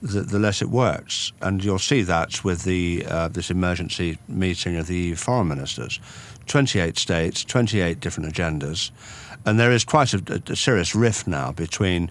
the, 0.02 0.20
the, 0.20 0.38
less 0.38 0.62
it 0.62 0.68
works. 0.68 1.32
And 1.40 1.64
you'll 1.64 1.78
see 1.78 2.02
that 2.02 2.44
with 2.44 2.64
the 2.64 3.04
uh, 3.08 3.28
this 3.28 3.50
emergency 3.50 4.18
meeting 4.28 4.76
of 4.76 4.86
the 4.86 4.96
EU 4.96 5.14
foreign 5.14 5.48
ministers. 5.48 6.00
28 6.46 6.96
states, 6.98 7.44
28 7.44 8.00
different 8.00 8.32
agendas. 8.32 8.90
And 9.44 9.58
there 9.58 9.72
is 9.72 9.84
quite 9.84 10.14
a, 10.14 10.42
a 10.46 10.56
serious 10.56 10.94
rift 10.94 11.26
now 11.26 11.52
between 11.52 12.10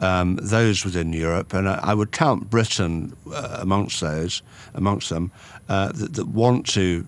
um, 0.00 0.38
those 0.40 0.84
within 0.84 1.12
Europe, 1.12 1.52
and 1.52 1.68
I, 1.68 1.78
I 1.82 1.94
would 1.94 2.12
count 2.12 2.48
Britain 2.48 3.14
uh, 3.32 3.58
amongst 3.60 4.00
those, 4.00 4.42
amongst 4.74 5.10
them, 5.10 5.30
uh, 5.68 5.92
that, 5.92 6.14
that 6.14 6.28
want 6.28 6.66
to 6.68 7.06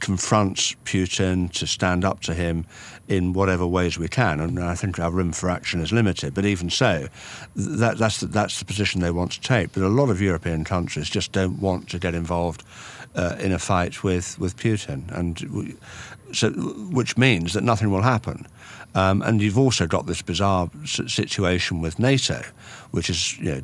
confront 0.00 0.76
Putin, 0.84 1.50
to 1.52 1.66
stand 1.66 2.04
up 2.04 2.20
to 2.20 2.34
him 2.34 2.66
in 3.08 3.32
whatever 3.32 3.66
ways 3.66 3.98
we 3.98 4.06
can. 4.06 4.38
And 4.38 4.62
I 4.62 4.74
think 4.74 4.98
our 4.98 5.10
room 5.10 5.32
for 5.32 5.50
action 5.50 5.80
is 5.80 5.92
limited. 5.92 6.34
But 6.34 6.44
even 6.44 6.70
so, 6.70 7.08
that, 7.56 7.98
that's, 7.98 8.20
the, 8.20 8.26
that's 8.26 8.58
the 8.58 8.64
position 8.66 9.00
they 9.00 9.10
want 9.10 9.32
to 9.32 9.40
take. 9.40 9.72
But 9.72 9.82
a 9.82 9.88
lot 9.88 10.10
of 10.10 10.20
European 10.20 10.62
countries 10.62 11.08
just 11.08 11.32
don't 11.32 11.58
want 11.58 11.88
to 11.90 11.98
get 11.98 12.14
involved 12.14 12.62
uh, 13.14 13.36
in 13.40 13.52
a 13.52 13.58
fight 13.58 14.04
with, 14.04 14.38
with 14.38 14.56
Putin, 14.56 15.10
and 15.10 15.40
we, 15.50 15.74
so 16.32 16.50
which 16.50 17.16
means 17.16 17.54
that 17.54 17.64
nothing 17.64 17.90
will 17.90 18.02
happen. 18.02 18.46
Um, 18.94 19.22
and 19.22 19.40
you've 19.40 19.58
also 19.58 19.86
got 19.86 20.06
this 20.06 20.20
bizarre 20.20 20.70
situation 20.84 21.80
with 21.80 21.98
NATO, 21.98 22.42
which 22.90 23.08
is 23.08 23.38
you 23.38 23.54
know, 23.54 23.62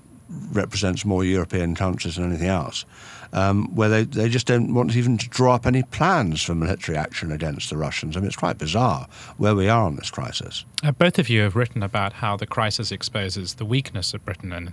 represents 0.53 1.05
more 1.05 1.25
European 1.25 1.75
countries 1.75 2.17
than 2.17 2.25
anything 2.25 2.49
else 2.49 2.87
um, 3.35 3.75
where 3.75 3.89
they, 3.89 4.05
they 4.05 4.29
just 4.29 4.47
don't 4.47 4.73
want 4.73 4.97
even 4.97 5.19
to 5.19 5.29
draw 5.29 5.55
up 5.55 5.67
any 5.67 5.83
plans 5.83 6.43
for 6.43 6.55
military 6.55 6.97
action 6.97 7.33
against 7.33 7.69
the 7.69 7.77
Russians. 7.77 8.17
I 8.17 8.21
mean, 8.21 8.29
it's 8.29 8.37
quite 8.37 8.59
bizarre 8.59 9.07
where 9.37 9.55
we 9.55 9.69
are 9.69 9.85
on 9.85 9.97
this 9.97 10.11
crisis. 10.11 10.65
Uh, 10.83 10.93
both 10.93 11.19
of 11.19 11.29
you 11.29 11.41
have 11.43 11.57
written 11.57 11.83
about 11.83 12.15
how 12.15 12.37
the 12.37 12.47
crisis 12.47 12.93
exposes 12.93 13.55
the 13.55 13.65
weakness 13.65 14.15
of 14.15 14.25
Britain 14.25 14.53
and 14.53 14.73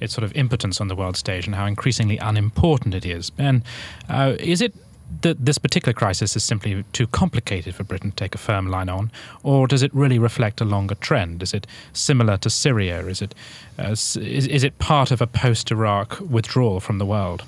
its 0.00 0.12
sort 0.12 0.24
of 0.24 0.34
impotence 0.34 0.80
on 0.80 0.88
the 0.88 0.96
world 0.96 1.16
stage 1.16 1.46
and 1.46 1.54
how 1.54 1.66
increasingly 1.66 2.18
unimportant 2.18 2.94
it 2.94 3.06
is. 3.06 3.30
Ben, 3.30 3.62
uh, 4.08 4.34
is 4.38 4.60
it 4.60 4.74
that 5.22 5.44
this 5.44 5.58
particular 5.58 5.92
crisis 5.92 6.36
is 6.36 6.44
simply 6.44 6.84
too 6.92 7.06
complicated 7.06 7.74
for 7.74 7.84
Britain 7.84 8.10
to 8.10 8.16
take 8.16 8.34
a 8.34 8.38
firm 8.38 8.68
line 8.68 8.88
on, 8.88 9.10
or 9.42 9.66
does 9.66 9.82
it 9.82 9.92
really 9.94 10.18
reflect 10.18 10.60
a 10.60 10.64
longer 10.64 10.94
trend? 10.94 11.42
Is 11.42 11.52
it 11.52 11.66
similar 11.92 12.36
to 12.38 12.50
Syria? 12.50 13.06
Is 13.06 13.20
it 13.20 13.34
uh, 13.78 13.90
is, 13.90 14.16
is 14.16 14.64
it 14.64 14.78
part 14.78 15.10
of 15.10 15.20
a 15.20 15.26
post-Iraq 15.26 16.20
withdrawal 16.20 16.80
from 16.80 16.98
the 16.98 17.06
world? 17.06 17.44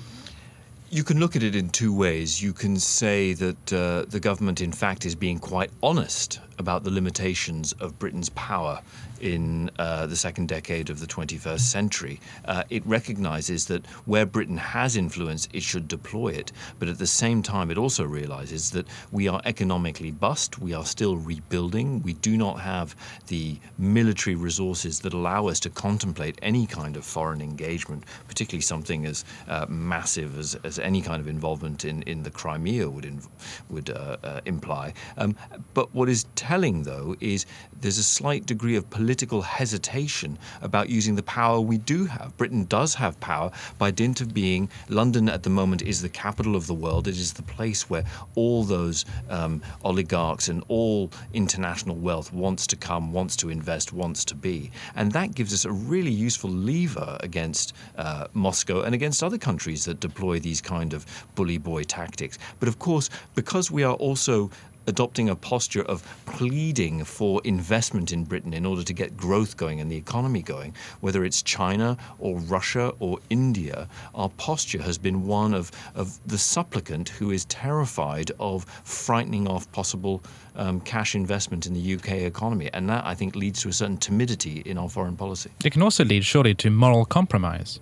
You 0.93 1.03
can 1.03 1.19
look 1.19 1.35
at 1.35 1.41
it 1.41 1.55
in 1.55 1.69
two 1.69 1.91
ways. 1.91 2.39
You 2.39 2.53
can 2.53 2.77
say 2.77 3.33
that 3.33 3.73
uh, 3.73 4.05
the 4.07 4.19
government, 4.19 4.61
in 4.61 4.71
fact, 4.71 5.07
is 5.07 5.15
being 5.15 5.39
quite 5.39 5.71
honest 5.81 6.39
about 6.59 6.83
the 6.83 6.91
limitations 6.91 7.71
of 7.79 7.97
Britain's 7.97 8.29
power 8.29 8.79
in 9.23 9.71
uh, 9.79 10.05
the 10.05 10.17
second 10.17 10.49
decade 10.49 10.89
of 10.89 10.99
the 10.99 11.07
21st 11.07 11.61
century. 11.61 12.19
Uh, 12.43 12.63
it 12.69 12.85
recognizes 12.85 13.65
that 13.67 13.85
where 14.05 14.25
Britain 14.25 14.57
has 14.57 14.97
influence, 14.97 15.47
it 15.53 15.63
should 15.63 15.87
deploy 15.87 16.27
it. 16.27 16.51
But 16.77 16.89
at 16.89 16.97
the 16.97 17.07
same 17.07 17.41
time, 17.41 17.71
it 17.71 17.77
also 17.77 18.03
realizes 18.03 18.71
that 18.71 18.85
we 19.13 19.29
are 19.29 19.41
economically 19.45 20.11
bust. 20.11 20.59
We 20.59 20.73
are 20.73 20.85
still 20.85 21.15
rebuilding. 21.15 22.03
We 22.03 22.13
do 22.13 22.35
not 22.35 22.59
have 22.59 22.97
the 23.27 23.57
military 23.77 24.35
resources 24.35 24.99
that 24.99 25.13
allow 25.13 25.47
us 25.47 25.61
to 25.61 25.69
contemplate 25.69 26.37
any 26.41 26.67
kind 26.67 26.97
of 26.97 27.05
foreign 27.05 27.41
engagement, 27.41 28.03
particularly 28.27 28.61
something 28.61 29.05
as 29.05 29.23
uh, 29.47 29.65
massive 29.69 30.37
as, 30.37 30.55
as 30.65 30.79
any 30.79 31.01
kind 31.01 31.21
of 31.21 31.29
involvement 31.29 31.85
in, 31.85 32.01
in 32.03 32.23
the 32.23 32.31
Crimea 32.31 32.89
would, 32.89 33.05
inv- 33.05 33.29
would 33.69 33.89
uh, 33.89 34.17
uh, 34.21 34.41
imply. 34.45 34.93
Um, 35.15 35.37
but 35.73 35.95
what 35.95 36.09
is 36.09 36.25
telling, 36.35 36.83
though, 36.83 37.15
is 37.21 37.45
there's 37.79 37.97
a 37.97 38.03
slight 38.03 38.45
degree 38.45 38.75
of 38.75 38.89
political 38.89 39.12
hesitation 39.41 40.37
about 40.61 40.89
using 40.89 41.15
the 41.15 41.23
power 41.23 41.61
we 41.61 41.77
do 41.77 42.05
have. 42.05 42.35
Britain 42.37 42.65
does 42.65 42.95
have 42.95 43.19
power 43.19 43.51
by 43.77 43.91
dint 43.91 44.21
of 44.21 44.33
being 44.33 44.69
London 44.89 45.29
at 45.29 45.43
the 45.43 45.49
moment 45.49 45.81
is 45.81 46.01
the 46.01 46.09
capital 46.09 46.55
of 46.55 46.67
the 46.67 46.73
world. 46.73 47.07
It 47.07 47.17
is 47.17 47.33
the 47.33 47.43
place 47.43 47.89
where 47.89 48.03
all 48.35 48.63
those 48.63 49.05
um, 49.29 49.61
oligarchs 49.83 50.47
and 50.47 50.63
all 50.67 51.11
international 51.33 51.95
wealth 51.95 52.33
wants 52.33 52.67
to 52.67 52.75
come, 52.75 53.13
wants 53.13 53.35
to 53.37 53.49
invest, 53.49 53.93
wants 53.93 54.25
to 54.25 54.35
be. 54.35 54.71
And 54.95 55.11
that 55.11 55.35
gives 55.35 55.53
us 55.53 55.65
a 55.65 55.71
really 55.71 56.11
useful 56.11 56.49
lever 56.49 57.17
against 57.21 57.73
uh, 57.97 58.27
Moscow 58.33 58.81
and 58.81 58.95
against 58.95 59.23
other 59.23 59.37
countries 59.37 59.85
that 59.85 59.99
deploy 59.99 60.39
these 60.39 60.61
kind 60.61 60.93
of 60.93 61.05
bully 61.35 61.57
boy 61.57 61.83
tactics. 61.83 62.39
But 62.59 62.67
of 62.67 62.79
course, 62.79 63.09
because 63.35 63.69
we 63.71 63.83
are 63.83 63.95
also 63.95 64.49
adopting 64.87 65.29
a 65.29 65.35
posture 65.35 65.83
of 65.83 66.03
pleading 66.25 67.03
for 67.03 67.41
investment 67.43 68.11
in 68.11 68.23
Britain 68.23 68.53
in 68.53 68.65
order 68.65 68.83
to 68.83 68.93
get 68.93 69.15
growth 69.15 69.57
going 69.57 69.79
and 69.79 69.91
the 69.91 69.95
economy 69.95 70.41
going, 70.41 70.75
whether 71.01 71.23
it's 71.23 71.41
China 71.41 71.97
or 72.19 72.37
Russia 72.39 72.93
or 72.99 73.19
India, 73.29 73.87
our 74.15 74.29
posture 74.29 74.81
has 74.81 74.97
been 74.97 75.25
one 75.25 75.53
of, 75.53 75.71
of 75.95 76.19
the 76.27 76.37
supplicant 76.37 77.09
who 77.09 77.31
is 77.31 77.45
terrified 77.45 78.31
of 78.39 78.65
frightening 78.83 79.47
off 79.47 79.71
possible 79.71 80.23
um, 80.55 80.79
cash 80.81 81.15
investment 81.15 81.65
in 81.65 81.73
the 81.73 81.95
UK 81.95 82.11
economy. 82.23 82.69
And 82.73 82.89
that, 82.89 83.05
I 83.05 83.15
think, 83.15 83.35
leads 83.35 83.61
to 83.61 83.69
a 83.69 83.73
certain 83.73 83.97
timidity 83.97 84.61
in 84.65 84.77
our 84.77 84.89
foreign 84.89 85.15
policy. 85.15 85.49
It 85.63 85.71
can 85.71 85.81
also 85.81 86.03
lead, 86.03 86.25
surely, 86.25 86.53
to 86.55 86.69
moral 86.69 87.05
compromise. 87.05 87.79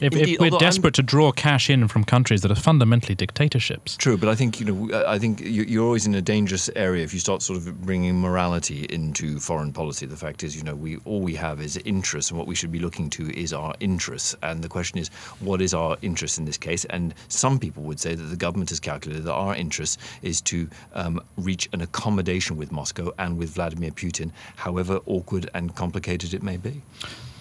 If, 0.00 0.12
Indeed, 0.12 0.34
if 0.34 0.40
we're 0.40 0.46
although 0.46 0.56
I'm- 0.56 0.60
desperate 0.66 0.94
to 0.94 1.02
draw 1.02 1.30
cash 1.32 1.70
in 1.70 1.86
from 1.88 2.04
countries 2.04 2.40
that 2.42 2.50
are 2.50 2.56
fundamentally 2.56 3.14
dictatorships, 3.14 3.96
True, 3.96 4.16
but 4.16 4.28
I 4.28 4.34
think 4.34 4.58
you 4.60 4.66
know. 4.66 5.04
I 5.06 5.18
think 5.18 5.40
you- 5.40 5.64
you're 5.64 5.84
always 5.84 6.06
in 6.06 6.14
a 6.14 6.22
dangerous 6.22 6.68
area 6.74 7.04
if 7.04 7.14
you 7.14 7.20
start 7.20 7.42
sort 7.42 7.58
of 7.58 7.82
bringing 7.82 8.20
morality 8.20 8.86
into 8.90 9.38
foreign 9.38 9.72
policy. 9.72 10.06
The 10.06 10.16
fact 10.16 10.42
is, 10.42 10.56
you 10.56 10.62
know, 10.62 10.74
we 10.74 10.96
all 11.04 11.20
we 11.20 11.34
have 11.36 11.60
is 11.60 11.76
interests, 11.84 12.30
and 12.30 12.38
what 12.38 12.46
we 12.48 12.54
should 12.54 12.72
be 12.72 12.80
looking 12.80 13.08
to 13.10 13.32
is 13.38 13.52
our 13.52 13.74
interests. 13.80 14.34
And 14.42 14.62
the 14.62 14.68
question 14.68 14.98
is, 14.98 15.08
what 15.40 15.60
is 15.62 15.72
our 15.74 15.96
interest 16.02 16.38
in 16.38 16.44
this 16.44 16.58
case? 16.58 16.84
And 16.86 17.14
some 17.28 17.58
people 17.58 17.82
would 17.84 18.00
say 18.00 18.14
that 18.14 18.22
the 18.24 18.36
government 18.36 18.70
has 18.70 18.80
calculated 18.80 19.24
that 19.24 19.32
our 19.34 19.54
interest 19.54 19.98
is 20.22 20.40
to 20.42 20.68
um, 20.94 21.20
reach 21.36 21.68
an 21.72 21.80
accommodation 21.80 22.56
with 22.56 22.72
Moscow 22.72 23.12
and 23.18 23.38
with 23.38 23.50
Vladimir 23.50 23.90
Putin, 23.92 24.30
however 24.56 25.00
awkward 25.06 25.48
and 25.54 25.74
complicated 25.76 26.34
it 26.34 26.42
may 26.42 26.56
be. 26.56 26.82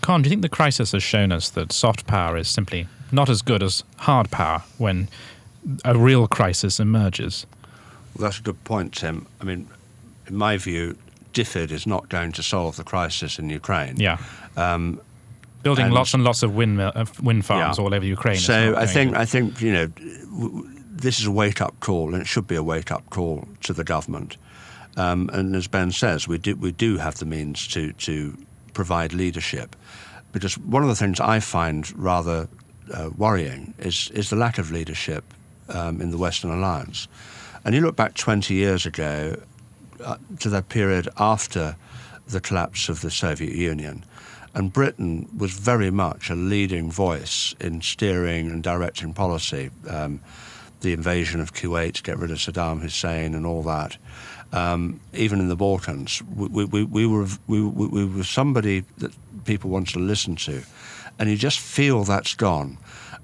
Con, 0.04 0.22
do 0.22 0.28
you 0.28 0.32
think 0.32 0.42
the 0.42 0.50
crisis 0.50 0.92
has 0.92 1.02
shown 1.02 1.32
us 1.32 1.50
that 1.52 1.72
soft 1.72 2.06
power 2.06 2.36
is 2.38 2.50
simply 2.50 2.88
not 3.12 3.30
as 3.30 3.42
good 3.42 3.64
as 3.64 3.84
hard 4.00 4.30
power 4.30 4.62
when 4.78 5.08
a 5.86 5.98
real 5.98 6.28
crisis 6.28 6.78
emerges? 6.80 7.48
Well, 8.16 8.24
that's 8.26 8.38
a 8.38 8.42
good 8.44 8.62
point, 8.66 8.94
Tim. 8.94 9.26
I 9.40 9.46
mean, 9.46 9.68
in 10.28 10.36
my 10.36 10.58
view, 10.58 10.98
DFID 11.34 11.72
is 11.72 11.88
not 11.88 12.10
going 12.10 12.34
to 12.34 12.44
solve 12.44 12.76
the 12.76 12.84
crisis 12.84 13.40
in 13.40 13.50
Ukraine. 13.50 13.96
Yeah. 13.98 14.18
Um, 14.58 15.00
Building 15.64 15.86
and- 15.86 15.94
lots 15.94 16.14
and 16.14 16.26
lots 16.26 16.44
of 16.44 16.54
wind, 16.54 16.82
uh, 16.82 17.06
wind 17.22 17.46
farms 17.46 17.78
Yeah. 17.78 17.84
all 17.86 17.94
over 17.94 18.06
Ukraine. 18.06 18.36
So 18.38 18.76
I 18.78 18.86
think 18.86 19.14
to- 19.14 19.20
I 19.22 19.26
think 19.26 19.62
you 19.62 19.72
know 19.72 19.88
w- 19.88 20.50
w- 20.50 20.70
this 20.92 21.20
is 21.22 21.26
a 21.28 21.32
wake 21.32 21.62
up 21.62 21.80
call, 21.80 22.14
and 22.14 22.22
it 22.22 22.28
should 22.28 22.46
be 22.48 22.56
a 22.56 22.62
wake 22.64 22.92
up 22.92 23.10
call 23.10 23.48
to 23.62 23.72
the 23.72 23.86
government. 23.86 24.36
Um, 24.98 25.30
and 25.32 25.56
as 25.56 25.68
Ben 25.68 25.92
says, 25.94 26.28
we 26.28 26.38
do 26.38 26.58
we 26.58 26.74
do 26.74 26.98
have 26.98 27.16
the 27.20 27.26
means 27.26 27.66
to 27.70 27.94
to 27.94 28.38
provide 28.74 29.14
leadership, 29.14 29.76
because 30.32 30.58
one 30.58 30.84
of 30.84 30.90
the 30.90 30.96
things 30.96 31.20
I 31.20 31.40
find 31.40 31.92
rather 31.98 32.48
uh, 32.94 33.10
worrying 33.18 33.74
is 33.80 34.12
is 34.14 34.30
the 34.30 34.36
lack 34.36 34.58
of 34.58 34.72
leadership 34.72 35.24
um, 35.70 36.02
in 36.02 36.12
the 36.12 36.18
Western 36.18 36.52
Alliance. 36.52 37.08
And 37.66 37.74
you 37.74 37.82
look 37.82 37.96
back 37.96 38.14
20 38.16 38.54
years 38.54 38.86
ago 38.86 39.38
uh, 40.04 40.18
to 40.40 40.50
that 40.50 40.70
period 40.70 41.08
after 41.18 41.76
the 42.28 42.42
collapse 42.42 42.90
of 42.90 43.02
the 43.02 43.12
Soviet 43.12 43.56
Union. 43.56 44.04
And 44.54 44.72
Britain 44.72 45.30
was 45.36 45.52
very 45.52 45.90
much 45.90 46.30
a 46.30 46.36
leading 46.36 46.92
voice 46.92 47.56
in 47.60 47.82
steering 47.82 48.52
and 48.52 48.62
directing 48.62 49.14
policy. 49.14 49.72
Um, 49.90 50.20
the 50.82 50.94
invasion 50.94 51.40
of 51.40 51.54
Kuwait 51.54 51.94
to 51.94 52.04
get 52.04 52.18
rid 52.20 52.30
of 52.30 52.38
Saddam 52.38 52.82
Hussein 52.82 53.34
and 53.34 53.46
all 53.46 53.64
that. 53.64 53.98
Um, 54.54 55.00
even 55.14 55.40
in 55.40 55.50
the 55.50 55.56
Balkans, 55.56 56.22
we, 56.36 56.66
we, 56.66 56.84
we, 56.84 57.08
were, 57.08 57.28
we, 57.48 57.62
we 57.62 57.88
we 57.88 58.06
were 58.06 58.24
somebody 58.24 58.84
that 59.00 59.12
people 59.46 59.70
wanted 59.72 59.94
to 59.94 60.00
listen 60.00 60.36
to. 60.36 60.62
And 61.18 61.30
you 61.30 61.38
just 61.38 61.60
feel 61.60 62.04
that's 62.04 62.36
gone. 62.36 62.78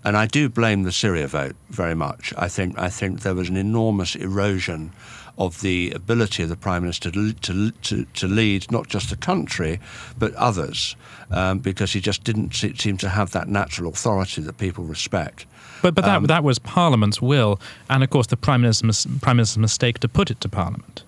And 0.04 0.18
I 0.18 0.26
do 0.28 0.50
blame 0.50 0.84
the 0.84 0.92
Syria 0.92 1.28
vote 1.28 1.56
very 1.70 1.96
much. 1.96 2.34
I 2.38 2.50
think, 2.50 2.80
I 2.80 2.89
think 2.89 3.20
there 3.22 3.36
was 3.36 3.50
an 3.50 3.58
enormous 3.58 4.15
erosion 4.15 4.92
of 5.38 5.62
the 5.62 5.92
ability 5.96 6.44
of 6.44 6.50
the 6.50 6.56
Prime 6.56 6.82
Minister 6.82 7.12
to, 7.12 7.32
to, 7.34 7.72
to, 7.72 8.06
to 8.06 8.28
lead 8.28 8.72
not 8.72 8.88
just 8.88 9.10
the 9.10 9.15
country, 9.15 9.80
but 10.18 10.34
others, 10.34 10.96
um, 11.32 11.60
because 11.60 11.94
he 11.94 12.02
just 12.02 12.24
didn't 12.24 12.54
se- 12.54 12.76
seem 12.78 12.98
to 12.98 13.10
have 13.10 13.32
that 13.32 13.48
natural 13.48 13.89
authority 13.89 14.42
that 14.42 14.58
people 14.58 14.84
respect. 14.84 15.46
But 15.82 15.96
but 15.96 16.06
that 16.06 16.18
Um, 16.18 16.26
that 16.28 16.44
was 16.44 16.60
Parliament's 16.60 17.22
will, 17.22 17.60
and 17.88 18.04
of 18.04 18.10
course 18.10 18.28
the 18.28 18.38
prime 18.38 18.62
minister's 18.62 19.06
prime 19.22 19.38
minister's 19.38 19.58
mistake 19.58 20.00
to 20.00 20.08
put 20.08 20.30
it 20.30 20.42
to 20.42 20.50
Parliament. 20.50 21.04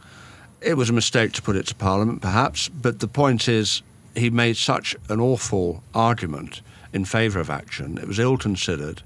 It 0.62 0.78
was 0.78 0.89
a 0.89 0.93
mistake 0.93 1.32
to 1.34 1.41
put 1.41 1.56
it 1.56 1.65
to 1.67 1.76
Parliament, 1.76 2.21
perhaps, 2.21 2.69
but 2.69 3.00
the 3.00 3.08
point 3.08 3.47
is 3.47 3.82
he 4.15 4.30
made 4.30 4.58
such 4.58 4.95
an 5.10 5.19
awful 5.19 5.84
argument 5.95 6.62
in 6.93 7.06
favour 7.06 7.39
of 7.39 7.50
action. 7.50 7.97
It 7.97 8.08
was 8.08 8.19
ill 8.19 8.38
considered. 8.38 9.02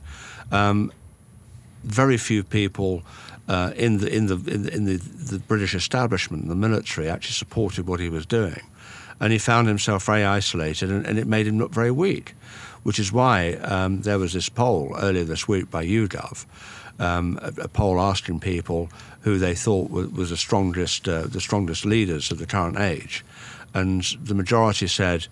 Um, 0.52 0.92
very 1.84 2.18
few 2.18 2.44
people 2.44 3.04
uh, 3.48 3.72
in 3.76 4.00
the 4.00 4.14
in 4.14 4.26
the 4.26 4.36
in, 4.36 4.64
the, 4.64 4.74
in 4.74 4.86
the, 4.86 5.42
British 5.48 5.76
establishment, 5.76 6.48
the 6.48 6.56
military, 6.56 7.08
actually 7.08 7.34
supported 7.34 7.88
what 7.88 8.00
he 8.00 8.10
was 8.10 8.26
doing, 8.26 8.62
and 9.20 9.32
he 9.32 9.38
found 9.38 9.68
himself 9.68 10.06
very 10.06 10.26
isolated, 10.26 10.90
and, 10.90 11.06
and 11.06 11.20
it 11.20 11.28
made 11.28 11.46
him 11.46 11.60
look 11.60 11.72
very 11.72 11.92
weak. 11.92 12.34
Which 12.86 13.00
is 13.00 13.12
why 13.12 13.54
um, 13.54 14.02
there 14.02 14.20
was 14.20 14.34
this 14.34 14.48
poll 14.48 14.96
earlier 15.00 15.24
this 15.24 15.48
week 15.48 15.72
by 15.72 15.84
YouGov, 15.84 16.46
um, 17.00 17.40
a, 17.42 17.64
a 17.64 17.68
poll 17.68 18.00
asking 18.00 18.42
people 18.42 18.90
who 19.22 19.40
they 19.40 19.56
thought 19.56 19.90
was, 19.90 20.08
was 20.10 20.30
the 20.30 20.38
strongest 20.38 21.08
uh, 21.08 21.24
the 21.24 21.42
strongest 21.42 21.86
leaders 21.86 22.32
of 22.32 22.38
the 22.38 22.46
current 22.46 22.78
age, 22.78 23.26
and 23.74 24.04
the 24.24 24.36
majority 24.36 24.88
said 24.88 25.28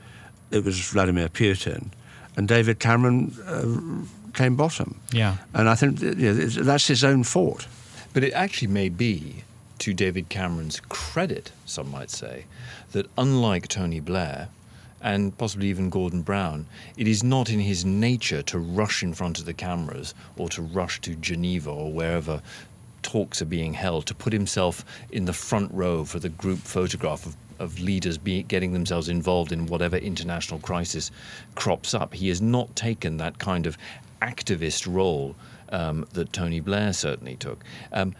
it 0.49 0.63
was 0.63 0.79
Vladimir 0.79 1.29
Putin, 1.29 1.91
and 2.35 2.47
David 2.47 2.79
Cameron 2.79 3.35
uh, 3.45 4.33
came 4.33 4.55
bottom. 4.55 4.99
Yeah. 5.11 5.37
And 5.53 5.69
I 5.69 5.75
think 5.75 6.01
you 6.01 6.13
know, 6.15 6.33
that's 6.33 6.87
his 6.87 7.03
own 7.03 7.23
fault. 7.23 7.67
But 8.13 8.23
it 8.23 8.33
actually 8.33 8.67
may 8.67 8.89
be 8.89 9.43
to 9.79 9.93
David 9.93 10.29
Cameron's 10.29 10.79
credit, 10.79 11.51
some 11.65 11.89
might 11.91 12.09
say, 12.09 12.45
that 12.91 13.07
unlike 13.17 13.67
Tony 13.67 13.99
Blair 13.99 14.49
and 15.03 15.37
possibly 15.37 15.67
even 15.67 15.89
Gordon 15.89 16.21
Brown, 16.21 16.65
it 16.97 17.07
is 17.07 17.23
not 17.23 17.49
in 17.49 17.59
his 17.59 17.85
nature 17.85 18.41
to 18.43 18.57
rush 18.57 19.03
in 19.03 19.13
front 19.13 19.37
of 19.39 19.45
the 19.45 19.53
cameras 19.53 20.15
or 20.37 20.49
to 20.49 20.61
rush 20.61 21.01
to 21.01 21.15
Geneva 21.15 21.69
or 21.69 21.91
wherever 21.91 22.41
talks 23.03 23.41
are 23.41 23.45
being 23.45 23.73
held, 23.73 24.05
to 24.07 24.15
put 24.15 24.31
himself 24.33 24.85
in 25.11 25.25
the 25.25 25.33
front 25.33 25.71
row 25.73 26.05
for 26.05 26.19
the 26.19 26.29
group 26.29 26.59
photograph 26.59 27.25
of 27.25 27.35
of 27.59 27.79
leaders 27.79 28.17
be, 28.17 28.43
getting 28.43 28.73
themselves 28.73 29.09
involved 29.09 29.51
in 29.51 29.67
whatever 29.67 29.97
international 29.97 30.59
crisis 30.59 31.11
crops 31.55 31.93
up. 31.93 32.13
He 32.13 32.29
has 32.29 32.41
not 32.41 32.75
taken 32.75 33.17
that 33.17 33.37
kind 33.39 33.67
of 33.67 33.77
activist 34.21 34.91
role 34.91 35.35
um, 35.69 36.05
that 36.13 36.33
Tony 36.33 36.59
Blair 36.59 36.93
certainly 36.93 37.35
took. 37.35 37.63
Um, 37.91 38.15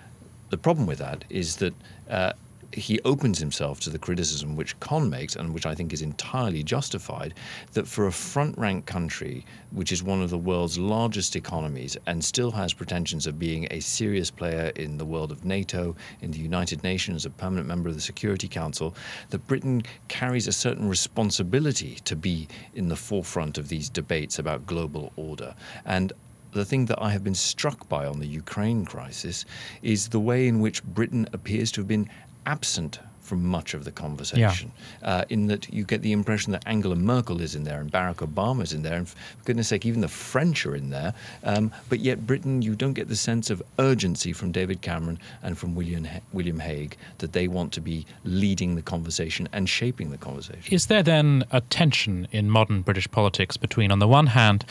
the 0.50 0.58
problem 0.58 0.88
with 0.88 1.00
that 1.00 1.26
is 1.30 1.58
that 1.58 1.74
uh, 2.10 2.34
he 2.74 3.00
opens 3.02 3.40
himself 3.40 3.80
to 3.82 3.90
the 3.90 4.00
criticism 4.00 4.56
which 4.56 4.80
Con 4.80 5.10
makes, 5.10 5.36
and 5.36 5.54
which 5.54 5.66
I 5.66 5.76
think 5.76 5.94
is 5.94 6.02
entirely 6.02 6.64
justified, 6.64 7.34
that 7.74 7.88
for 7.88 8.08
a 8.08 8.12
front 8.12 8.58
rank 8.58 8.86
country, 8.86 9.46
which 9.72 9.92
is 9.92 10.04
one 10.04 10.22
of 10.22 10.30
the 10.30 10.38
world's 10.38 10.78
largest 10.78 11.36
economies 11.36 11.98
and 12.08 12.24
still 12.24 12.52
has 12.52 12.74
pretensions 12.74 13.28
of 13.28 13.40
being 13.40 13.68
a 13.72 13.80
serious 13.80 14.32
player 14.32 14.72
in 14.76 14.98
the 14.98 15.06
world 15.06 15.32
of 15.32 15.46
NATO, 15.46 15.96
in 16.22 16.32
the 16.32 16.40
United 16.40 16.84
Nations, 16.84 17.26
a 17.26 17.30
permanent 17.30 17.68
member 17.68 17.90
of 17.90 17.96
the 17.96 18.02
Security 18.02 18.48
Council, 18.48 18.96
that 19.30 19.48
Britain 19.48 19.84
carries 20.08 20.48
a 20.48 20.52
certain 20.52 20.90
responsibility 20.90 22.00
to 22.06 22.16
be 22.16 22.48
in 22.76 22.88
the 22.88 22.96
forefront 22.96 23.58
of 23.58 23.70
these 23.70 23.90
debates 23.90 24.40
about 24.40 24.66
global 24.66 25.12
order. 25.16 25.56
And 25.86 26.14
the 26.54 26.66
thing 26.66 26.86
that 26.86 27.02
I 27.02 27.10
have 27.10 27.24
been 27.24 27.36
struck 27.36 27.90
by 27.90 28.06
on 28.06 28.20
the 28.20 28.28
Ukraine 28.28 28.86
crisis 28.86 29.46
is 29.82 30.10
the 30.10 30.20
way 30.20 30.48
in 30.48 30.60
which 30.60 30.84
Britain 30.84 31.28
appears 31.34 31.72
to 31.72 31.82
have 31.82 31.88
been 31.88 32.10
absent 32.46 33.00
from 33.24 33.42
much 33.46 33.74
of 33.74 33.86
the 33.86 33.92
conversation. 33.92 34.70
Uh, 35.02 35.24
in 35.30 35.48
that 35.48 35.74
you 35.74 35.86
get 35.86 36.02
the 36.02 36.12
impression 36.12 36.52
that 36.52 36.62
Angela 36.66 36.96
Merkel 36.96 37.40
is 37.40 37.56
in 37.56 37.64
there 37.64 37.80
and 37.80 37.90
Barack 37.90 38.18
Obama 38.18 38.64
is 38.64 38.74
in 38.74 38.84
there, 38.84 38.98
and 38.98 39.08
for 39.08 39.16
goodness 39.46 39.70
sake, 39.70 39.86
even 39.86 40.02
the 40.02 40.10
French 40.10 40.66
are 40.66 40.76
in 40.76 40.90
there. 40.90 41.14
Um, 41.44 41.72
but 41.90 42.00
yet, 42.00 42.28
Britain, 42.28 42.62
you 42.62 42.76
don't 42.76 42.94
get 42.94 43.08
the 43.08 43.16
sense 43.16 43.50
of 43.50 43.64
urgency 43.80 44.34
from 44.34 44.52
David 44.52 44.82
Cameron 44.82 45.20
and 45.42 45.58
from 45.58 45.74
William 45.74 46.04
ha- 46.04 46.20
William 46.34 46.60
Hague 46.60 46.98
that 47.20 47.32
they 47.32 47.48
want 47.48 47.72
to 47.74 47.82
be 47.82 48.06
leading 48.26 48.76
the 48.76 48.82
conversation 48.82 49.48
and 49.54 49.70
shaping 49.70 50.12
the 50.12 50.18
conversation. 50.18 50.74
Is 50.74 50.88
there 50.88 51.02
then 51.02 51.46
a 51.52 51.62
tension 51.62 52.28
in 52.32 52.50
modern 52.50 52.82
British 52.82 53.10
politics 53.10 53.56
between, 53.56 53.90
on 53.90 54.00
the 54.00 54.08
one 54.08 54.28
hand, 54.28 54.66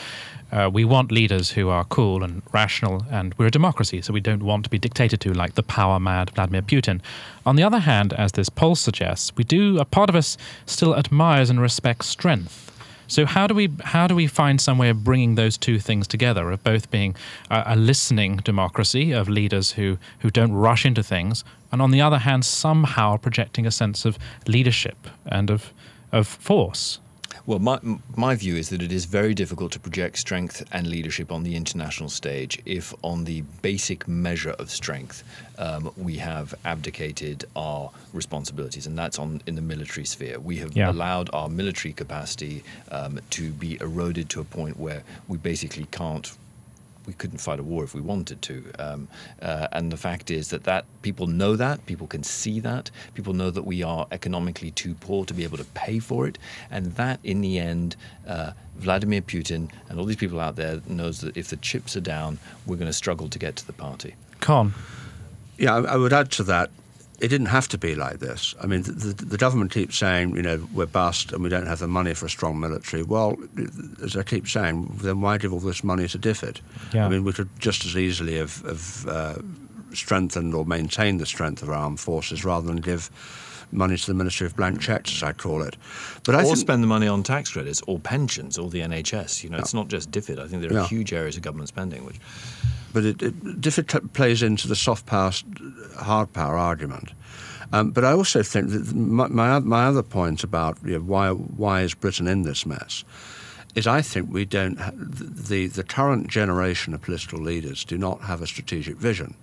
uh, 0.53 0.69
we 0.71 0.85
want 0.85 1.11
leaders 1.11 1.49
who 1.49 1.69
are 1.69 1.83
cool 1.85 2.23
and 2.23 2.43
rational, 2.51 3.03
and 3.09 3.33
we're 3.37 3.47
a 3.47 3.51
democracy, 3.51 4.01
so 4.03 4.13
we 4.13 4.21
don't 4.21 4.43
want 4.43 4.63
to 4.63 4.69
be 4.69 4.77
dictated 4.77 5.19
to 5.21 5.33
like 5.33 5.55
the 5.55 5.63
power 5.63 5.99
mad 5.99 6.29
Vladimir 6.29 6.61
Putin. 6.61 7.01
On 7.43 7.55
the 7.55 7.63
other 7.63 7.79
hand, 7.79 8.13
as 8.13 8.33
this 8.33 8.49
poll 8.49 8.75
suggests, 8.75 9.35
we 9.35 9.43
do 9.43 9.79
a 9.79 9.85
part 9.85 10.09
of 10.09 10.15
us 10.15 10.37
still 10.67 10.95
admires 10.95 11.49
and 11.49 11.59
respects 11.59 12.07
strength. 12.07 12.69
So 13.07 13.25
how 13.25 13.47
do 13.47 13.55
we 13.55 13.69
how 13.83 14.07
do 14.07 14.15
we 14.15 14.27
find 14.27 14.61
some 14.61 14.77
way 14.77 14.89
of 14.89 15.03
bringing 15.03 15.35
those 15.35 15.57
two 15.57 15.79
things 15.79 16.07
together 16.07 16.51
of 16.51 16.63
both 16.63 16.89
being 16.91 17.15
a, 17.49 17.63
a 17.67 17.75
listening 17.75 18.37
democracy 18.37 19.11
of 19.11 19.27
leaders 19.27 19.71
who 19.71 19.97
who 20.19 20.29
don't 20.29 20.53
rush 20.53 20.85
into 20.85 21.03
things, 21.03 21.43
and 21.71 21.81
on 21.81 21.91
the 21.91 22.01
other 22.01 22.19
hand 22.19 22.45
somehow 22.45 23.17
projecting 23.17 23.65
a 23.65 23.71
sense 23.71 24.05
of 24.05 24.19
leadership 24.47 25.07
and 25.25 25.49
of 25.49 25.73
of 26.11 26.27
force. 26.27 26.99
Well, 27.45 27.59
my, 27.59 27.77
my 28.15 28.35
view 28.35 28.55
is 28.55 28.69
that 28.69 28.81
it 28.81 28.93
is 28.93 29.03
very 29.03 29.33
difficult 29.33 29.73
to 29.73 29.79
project 29.79 30.17
strength 30.17 30.63
and 30.71 30.87
leadership 30.87 31.29
on 31.29 31.43
the 31.43 31.57
international 31.57 32.07
stage 32.07 32.61
if, 32.65 32.93
on 33.01 33.25
the 33.25 33.41
basic 33.61 34.07
measure 34.07 34.51
of 34.51 34.71
strength, 34.71 35.25
um, 35.57 35.91
we 35.97 36.15
have 36.17 36.55
abdicated 36.63 37.43
our 37.53 37.91
responsibilities, 38.13 38.87
and 38.87 38.97
that's 38.97 39.19
on 39.19 39.41
in 39.45 39.55
the 39.55 39.61
military 39.61 40.05
sphere. 40.05 40.39
We 40.39 40.57
have 40.57 40.71
Yeah. 40.77 40.89
allowed 40.89 41.29
our 41.33 41.49
military 41.49 41.93
capacity 41.93 42.63
um, 42.91 43.19
to 43.31 43.51
be 43.51 43.77
eroded 43.81 44.29
to 44.29 44.39
a 44.39 44.45
point 44.45 44.79
where 44.79 45.03
we 45.27 45.37
basically 45.37 45.85
can't 45.91 46.31
we 47.05 47.13
couldn't 47.13 47.39
fight 47.39 47.59
a 47.59 47.63
war 47.63 47.83
if 47.83 47.93
we 47.93 48.01
wanted 48.01 48.41
to. 48.43 48.71
Um, 48.79 49.07
uh, 49.41 49.67
and 49.71 49.91
the 49.91 49.97
fact 49.97 50.31
is 50.31 50.49
that, 50.49 50.63
that 50.63 50.85
people 51.01 51.27
know 51.27 51.55
that, 51.55 51.85
people 51.85 52.07
can 52.07 52.23
see 52.23 52.59
that, 52.61 52.91
people 53.13 53.33
know 53.33 53.49
that 53.49 53.63
we 53.63 53.83
are 53.83 54.07
economically 54.11 54.71
too 54.71 54.93
poor 54.95 55.25
to 55.25 55.33
be 55.33 55.43
able 55.43 55.57
to 55.57 55.65
pay 55.73 55.99
for 55.99 56.27
it. 56.27 56.37
And 56.71 56.95
that, 56.95 57.19
in 57.23 57.41
the 57.41 57.59
end, 57.59 57.95
uh, 58.27 58.51
Vladimir 58.77 59.21
Putin 59.21 59.69
and 59.89 59.99
all 59.99 60.05
these 60.05 60.15
people 60.17 60.39
out 60.39 60.55
there 60.55 60.81
knows 60.87 61.21
that 61.21 61.37
if 61.37 61.49
the 61.49 61.57
chips 61.57 61.95
are 61.95 62.01
down, 62.01 62.39
we're 62.65 62.77
going 62.77 62.87
to 62.87 62.93
struggle 62.93 63.29
to 63.29 63.39
get 63.39 63.55
to 63.57 63.67
the 63.67 63.73
party. 63.73 64.15
Con. 64.39 64.73
Yeah, 65.57 65.75
I, 65.75 65.93
I 65.93 65.97
would 65.97 66.13
add 66.13 66.31
to 66.31 66.43
that 66.43 66.71
it 67.19 67.27
didn't 67.27 67.47
have 67.47 67.67
to 67.69 67.77
be 67.77 67.95
like 67.95 68.19
this. 68.19 68.55
I 68.61 68.65
mean, 68.65 68.83
the, 68.83 68.91
the, 68.91 69.25
the, 69.25 69.37
government 69.37 69.71
keeps 69.71 69.97
saying, 69.97 70.35
you 70.35 70.41
know, 70.41 70.67
we're 70.73 70.87
bust 70.87 71.31
and 71.31 71.43
we 71.43 71.49
don't 71.49 71.67
have 71.67 71.79
the 71.79 71.87
money 71.87 72.13
for 72.13 72.25
a 72.25 72.29
strong 72.29 72.59
military. 72.59 73.03
Well, 73.03 73.37
as 74.03 74.17
I 74.17 74.23
keep 74.23 74.47
saying, 74.47 74.99
then 75.01 75.21
why 75.21 75.37
give 75.37 75.53
all 75.53 75.59
this 75.59 75.83
money 75.83 76.07
to 76.07 76.19
DFID? 76.19 76.59
Yeah. 76.93 77.05
I 77.05 77.09
mean, 77.09 77.23
we 77.23 77.31
could 77.31 77.49
just 77.59 77.85
as 77.85 77.95
easily 77.95 78.37
have, 78.37 78.61
have 78.61 79.07
uh, 79.07 79.35
strengthened 79.93 80.53
or 80.53 80.65
maintained 80.65 81.19
the 81.19 81.25
strength 81.25 81.61
of 81.61 81.69
our 81.69 81.75
armed 81.75 81.99
forces 81.99 82.43
rather 82.43 82.67
than 82.67 82.77
give 82.77 83.09
money 83.73 83.97
to 83.97 84.07
the 84.07 84.13
Ministry 84.13 84.47
of 84.47 84.55
Blank 84.55 84.79
Checks, 84.79 85.13
as 85.15 85.23
I 85.23 85.33
call 85.33 85.61
it. 85.63 85.75
But 86.23 86.35
or 86.35 86.39
I 86.39 86.43
think, 86.43 86.57
spend 86.57 86.83
the 86.83 86.87
money 86.87 87.07
on 87.07 87.23
tax 87.23 87.51
credits 87.51 87.81
or 87.87 87.99
pensions 87.99 88.57
or 88.57 88.69
the 88.69 88.79
NHS. 88.81 89.43
You 89.43 89.49
know, 89.49 89.57
yeah. 89.57 89.61
it's 89.61 89.73
not 89.73 89.87
just 89.87 90.11
DFID. 90.11 90.39
I 90.39 90.47
think 90.47 90.61
there 90.61 90.71
are 90.71 90.81
yeah. 90.81 90.87
huge 90.87 91.13
areas 91.13 91.35
of 91.35 91.41
government 91.41 91.69
spending 91.69 92.05
which 92.05 92.19
but 92.93 93.05
it, 93.05 93.21
it 93.21 93.43
DFID 93.43 94.13
plays 94.13 94.43
into 94.43 94.67
the 94.67 94.75
soft 94.75 95.07
power, 95.07 95.31
hard 95.97 96.31
power 96.31 96.55
argument. 96.55 97.11
Um, 97.73 97.89
but 97.89 98.05
I 98.05 98.11
also 98.11 98.43
think 98.43 98.69
that 98.69 98.93
my, 98.93 99.27
my, 99.27 99.59
my 99.59 99.85
other 99.85 100.03
point 100.03 100.43
about 100.43 100.77
you 100.85 100.93
know, 100.93 100.99
why 100.99 101.31
why 101.31 101.81
is 101.81 101.95
Britain 101.95 102.27
in 102.27 102.43
this 102.43 102.65
mess 102.65 103.03
is 103.73 103.87
I 103.87 104.03
think 104.03 104.31
we 104.31 104.45
don't 104.45 104.79
ha- 104.79 104.91
the 104.95 105.67
the 105.67 105.83
current 105.83 106.27
generation 106.27 106.93
of 106.93 107.01
political 107.01 107.39
leaders 107.39 107.83
do 107.83 107.97
not 107.97 108.21
have 108.21 108.43
a 108.43 108.47
strategic 108.47 108.97
vision. 108.97 109.33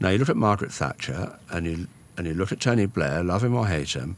Now 0.00 0.10
you 0.10 0.18
look 0.18 0.28
at 0.28 0.36
Margaret 0.36 0.72
Thatcher 0.72 1.36
and 1.50 1.66
you 1.66 1.88
and 2.16 2.26
you 2.26 2.34
look 2.34 2.52
at 2.52 2.60
Tony 2.60 2.86
Blair, 2.86 3.22
love 3.22 3.44
him 3.44 3.54
or 3.54 3.66
hate 3.66 3.92
him, 3.92 4.16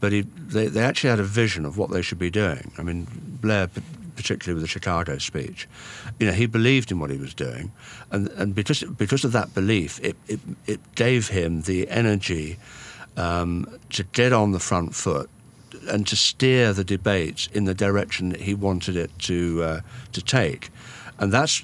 but 0.00 0.12
he, 0.12 0.22
they, 0.22 0.66
they 0.66 0.82
actually 0.82 1.10
had 1.10 1.20
a 1.20 1.24
vision 1.24 1.64
of 1.64 1.76
what 1.76 1.90
they 1.90 2.02
should 2.02 2.18
be 2.18 2.30
doing. 2.30 2.70
I 2.78 2.82
mean, 2.82 3.06
Blair 3.40 3.68
particularly 4.20 4.54
with 4.54 4.62
the 4.62 4.68
Chicago 4.68 5.16
speech. 5.16 5.66
You 6.18 6.26
know, 6.26 6.32
he 6.32 6.44
believed 6.44 6.92
in 6.92 6.98
what 6.98 7.10
he 7.10 7.16
was 7.16 7.32
doing, 7.32 7.72
and, 8.10 8.28
and 8.28 8.54
because, 8.54 8.82
because 8.82 9.24
of 9.24 9.32
that 9.32 9.54
belief, 9.54 9.98
it, 10.02 10.16
it, 10.28 10.40
it 10.66 10.94
gave 10.94 11.28
him 11.28 11.62
the 11.62 11.88
energy 11.88 12.58
um, 13.16 13.66
to 13.90 14.02
get 14.04 14.32
on 14.32 14.52
the 14.52 14.58
front 14.58 14.94
foot 14.94 15.30
and 15.88 16.06
to 16.06 16.16
steer 16.16 16.74
the 16.74 16.84
debate 16.84 17.48
in 17.54 17.64
the 17.64 17.74
direction 17.74 18.28
that 18.28 18.40
he 18.42 18.54
wanted 18.54 18.96
it 18.96 19.10
to, 19.20 19.62
uh, 19.62 19.80
to 20.12 20.20
take. 20.20 20.70
And 21.20 21.32
that's, 21.32 21.62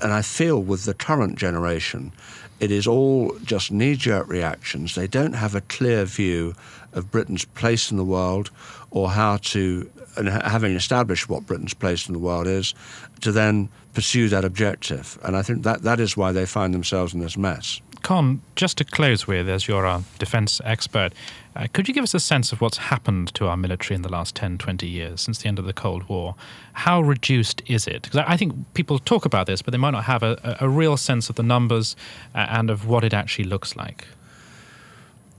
and 0.00 0.12
I 0.12 0.22
feel 0.22 0.60
with 0.60 0.84
the 0.84 0.94
current 0.94 1.38
generation, 1.38 2.12
it 2.58 2.70
is 2.70 2.86
all 2.86 3.36
just 3.44 3.70
knee 3.70 3.94
jerk 3.94 4.26
reactions. 4.28 4.94
They 4.94 5.06
don't 5.06 5.34
have 5.34 5.54
a 5.54 5.60
clear 5.60 6.04
view 6.06 6.54
of 6.94 7.10
Britain's 7.10 7.44
place 7.44 7.90
in 7.90 7.96
the 7.96 8.04
world 8.04 8.50
or 8.90 9.10
how 9.10 9.36
to 9.36 9.90
and 10.16 10.28
having 10.28 10.74
established 10.74 11.28
what 11.28 11.46
Britain's 11.46 11.74
place 11.74 12.06
in 12.06 12.12
the 12.12 12.18
world 12.18 12.46
is, 12.46 12.74
to 13.20 13.32
then 13.32 13.68
pursue 13.94 14.28
that 14.28 14.44
objective. 14.44 15.18
And 15.24 15.36
I 15.36 15.42
think 15.42 15.62
that 15.64 15.82
that 15.82 16.00
is 16.00 16.16
why 16.16 16.32
they 16.32 16.46
find 16.46 16.72
themselves 16.72 17.14
in 17.14 17.20
this 17.20 17.36
mess. 17.36 17.80
Con, 18.04 18.42
just 18.54 18.76
to 18.76 18.84
close 18.84 19.26
with, 19.26 19.48
as 19.48 19.66
you're 19.66 19.86
our 19.86 20.02
defence 20.18 20.60
expert, 20.62 21.14
uh, 21.56 21.66
could 21.72 21.88
you 21.88 21.94
give 21.94 22.04
us 22.04 22.12
a 22.12 22.20
sense 22.20 22.52
of 22.52 22.60
what's 22.60 22.76
happened 22.76 23.32
to 23.32 23.46
our 23.46 23.56
military 23.56 23.94
in 23.96 24.02
the 24.02 24.10
last 24.10 24.34
10, 24.34 24.58
20 24.58 24.86
years 24.86 25.22
since 25.22 25.38
the 25.38 25.48
end 25.48 25.58
of 25.58 25.64
the 25.64 25.72
Cold 25.72 26.06
War? 26.06 26.34
How 26.74 27.00
reduced 27.00 27.62
is 27.64 27.86
it? 27.86 28.02
Because 28.02 28.22
I 28.26 28.36
think 28.36 28.52
people 28.74 28.98
talk 28.98 29.24
about 29.24 29.46
this, 29.46 29.62
but 29.62 29.72
they 29.72 29.78
might 29.78 29.92
not 29.92 30.04
have 30.04 30.22
a, 30.22 30.58
a 30.60 30.68
real 30.68 30.98
sense 30.98 31.30
of 31.30 31.36
the 31.36 31.42
numbers 31.42 31.96
uh, 32.34 32.46
and 32.50 32.68
of 32.68 32.86
what 32.86 33.04
it 33.04 33.14
actually 33.14 33.46
looks 33.46 33.74
like. 33.74 34.06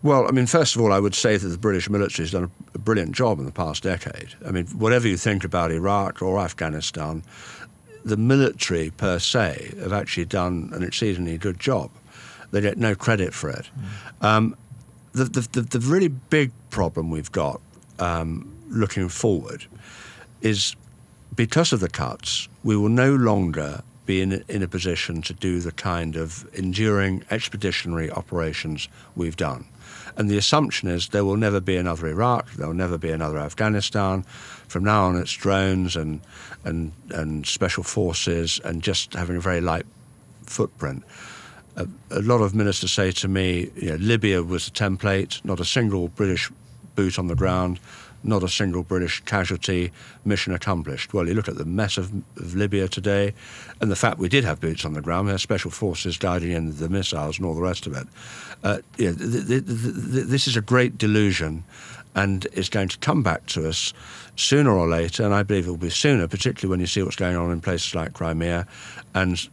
Well, 0.02 0.28
I 0.28 0.32
mean, 0.32 0.48
first 0.48 0.76
of 0.76 0.82
all, 0.82 0.92
I 0.92 1.00
would 1.00 1.14
say 1.14 1.38
that 1.38 1.48
the 1.48 1.60
British 1.60 1.88
military 1.88 2.24
has 2.24 2.32
done 2.32 2.50
a 2.74 2.80
brilliant 2.80 3.12
job 3.12 3.38
in 3.38 3.46
the 3.46 3.52
past 3.52 3.84
decade. 3.84 4.30
I 4.44 4.50
mean, 4.50 4.66
whatever 4.70 5.08
you 5.08 5.18
think 5.18 5.44
about 5.44 5.72
Iraq 5.72 6.24
or 6.24 6.40
Afghanistan, 6.40 7.22
the 8.04 8.18
military 8.18 8.90
per 8.90 9.20
se 9.20 9.74
have 9.80 9.94
actually 9.94 10.26
done 10.26 10.72
an 10.74 10.82
exceedingly 10.82 11.38
good 11.38 11.60
job. 11.60 11.92
They 12.56 12.62
get 12.62 12.78
no 12.78 12.96
credit 12.96 13.34
for 13.34 13.50
it. 13.50 13.70
Mm. 14.22 14.26
Um, 14.26 14.58
the, 15.12 15.26
the, 15.26 15.62
the, 15.62 15.80
really 15.80 16.08
big 16.08 16.54
problem 16.70 17.12
we've 17.12 17.34
got 17.34 17.60
um, 18.00 18.50
looking 18.70 19.10
forward 19.10 19.66
is 20.42 20.74
because 21.36 21.74
of 21.74 21.82
the 21.82 21.90
cuts, 21.90 22.48
we 22.64 22.78
will 22.78 22.88
no 22.88 23.14
longer 23.14 23.84
be 24.06 24.22
in, 24.22 24.42
in 24.48 24.64
a 24.64 24.70
position 24.70 25.22
to 25.24 25.34
do 25.34 25.60
the 25.60 25.74
kind 25.74 26.16
of 26.16 26.48
enduring 26.54 27.26
expeditionary 27.30 28.10
operations 28.10 28.88
we've 29.18 29.36
done. 29.36 29.66
And 30.16 30.30
the 30.30 30.38
assumption 30.38 30.88
is 30.88 31.10
there 31.10 31.26
will 31.26 31.36
never 31.36 31.60
be 31.60 31.76
another 31.76 32.08
Iraq, 32.08 32.54
there 32.54 32.68
will 32.68 32.74
never 32.74 32.98
be 32.98 33.12
another 33.12 33.38
Afghanistan. 33.38 34.24
From 34.70 34.86
now 34.86 35.08
on, 35.08 35.18
it's 35.18 35.34
drones 35.34 35.98
and, 35.98 36.22
and, 36.64 36.94
and 37.10 37.46
special 37.46 37.84
forces 37.84 38.62
and 38.64 38.82
just 38.82 39.14
having 39.14 39.36
a 39.36 39.42
very 39.42 39.60
light 39.60 39.86
footprint. 40.46 41.04
A, 41.78 41.88
a 42.12 42.22
lot 42.22 42.42
of 42.42 42.56
ministers 42.56 42.92
say 42.92 43.12
to 43.12 43.28
me, 43.28 43.70
you 43.76 43.90
know, 43.90 43.96
Libya 43.96 44.44
was 44.44 44.68
a 44.68 44.72
template, 44.72 45.44
not 45.44 45.60
a 45.60 45.66
single 45.66 46.08
British 46.10 46.52
boot 46.96 47.20
on 47.20 47.28
the 47.28 47.36
ground 47.36 47.80
not 48.26 48.44
a 48.44 48.50
single 48.50 48.84
British 48.84 49.22
casualty, 49.22 49.92
mission 50.26 50.54
accomplished. 50.54 51.14
Well, 51.14 51.28
you 51.28 51.34
look 51.34 51.48
at 51.48 51.58
the 51.58 51.66
mess 51.66 51.98
of, 51.98 52.12
of 52.38 52.56
Libya 52.56 52.88
today, 52.88 53.34
and 53.80 53.92
the 53.92 53.96
fact 53.96 54.18
we 54.18 54.30
did 54.30 54.44
have 54.44 54.60
boots 54.60 54.84
on 54.84 54.94
the 54.94 55.02
ground, 55.02 55.28
we 55.28 55.32
had 55.32 55.40
special 55.40 55.72
forces 55.72 56.18
guiding 56.18 56.52
in 56.52 56.78
the 56.78 56.90
missiles 56.90 57.38
and 57.38 57.46
all 57.46 57.56
the 57.56 57.62
rest 57.62 57.88
of 57.88 57.96
it. 57.96 58.08
Uh, 58.64 58.80
yeah, 58.98 59.12
th- 59.12 59.48
th- 59.48 59.66
th- 59.66 60.26
this 60.28 60.48
is 60.48 60.58
a 60.58 60.62
great 60.62 60.98
delusion, 60.98 61.64
and 62.16 62.48
it's 62.54 62.70
going 62.70 62.88
to 62.90 62.98
come 62.98 63.22
back 63.22 63.46
to 63.48 63.68
us 63.68 63.94
sooner 64.36 64.72
or 64.72 64.88
later, 64.88 65.24
and 65.24 65.34
I 65.34 65.44
believe 65.44 65.68
it 65.68 65.72
will 65.72 65.78
be 65.78 65.90
sooner, 65.90 66.28
particularly 66.28 66.72
when 66.72 66.80
you 66.80 66.88
see 66.88 67.04
what's 67.04 67.16
going 67.16 67.36
on 67.36 67.52
in 67.52 67.62
places 67.62 67.94
like 67.94 68.14
Crimea, 68.14 68.68
and 69.14 69.48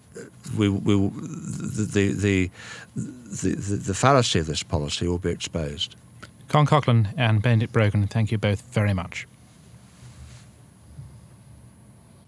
we, 0.57 0.68
we 0.68 0.94
the, 0.94 2.12
the, 2.12 2.50
the, 2.94 3.76
the, 3.76 3.94
fallacy 3.94 4.38
of 4.38 4.46
this 4.46 4.62
policy 4.62 5.07
will 5.07 5.18
be 5.18 5.31
exposed. 5.31 5.96
Con 6.48 6.66
Coughlin 6.66 7.09
and 7.16 7.42
Benedict 7.42 7.72
Brogan, 7.72 8.07
thank 8.07 8.31
you 8.31 8.38
both 8.38 8.62
very 8.72 8.92
much. 8.92 9.26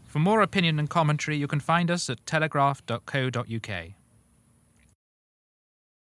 For 0.07 0.21
more 0.21 0.43
opinion 0.43 0.79
and 0.79 0.89
commentary, 0.89 1.37
you 1.37 1.49
can 1.49 1.61
find 1.61 1.91
us 1.91 2.09
at 2.09 2.25
telegraph.co.uk. 2.25 3.95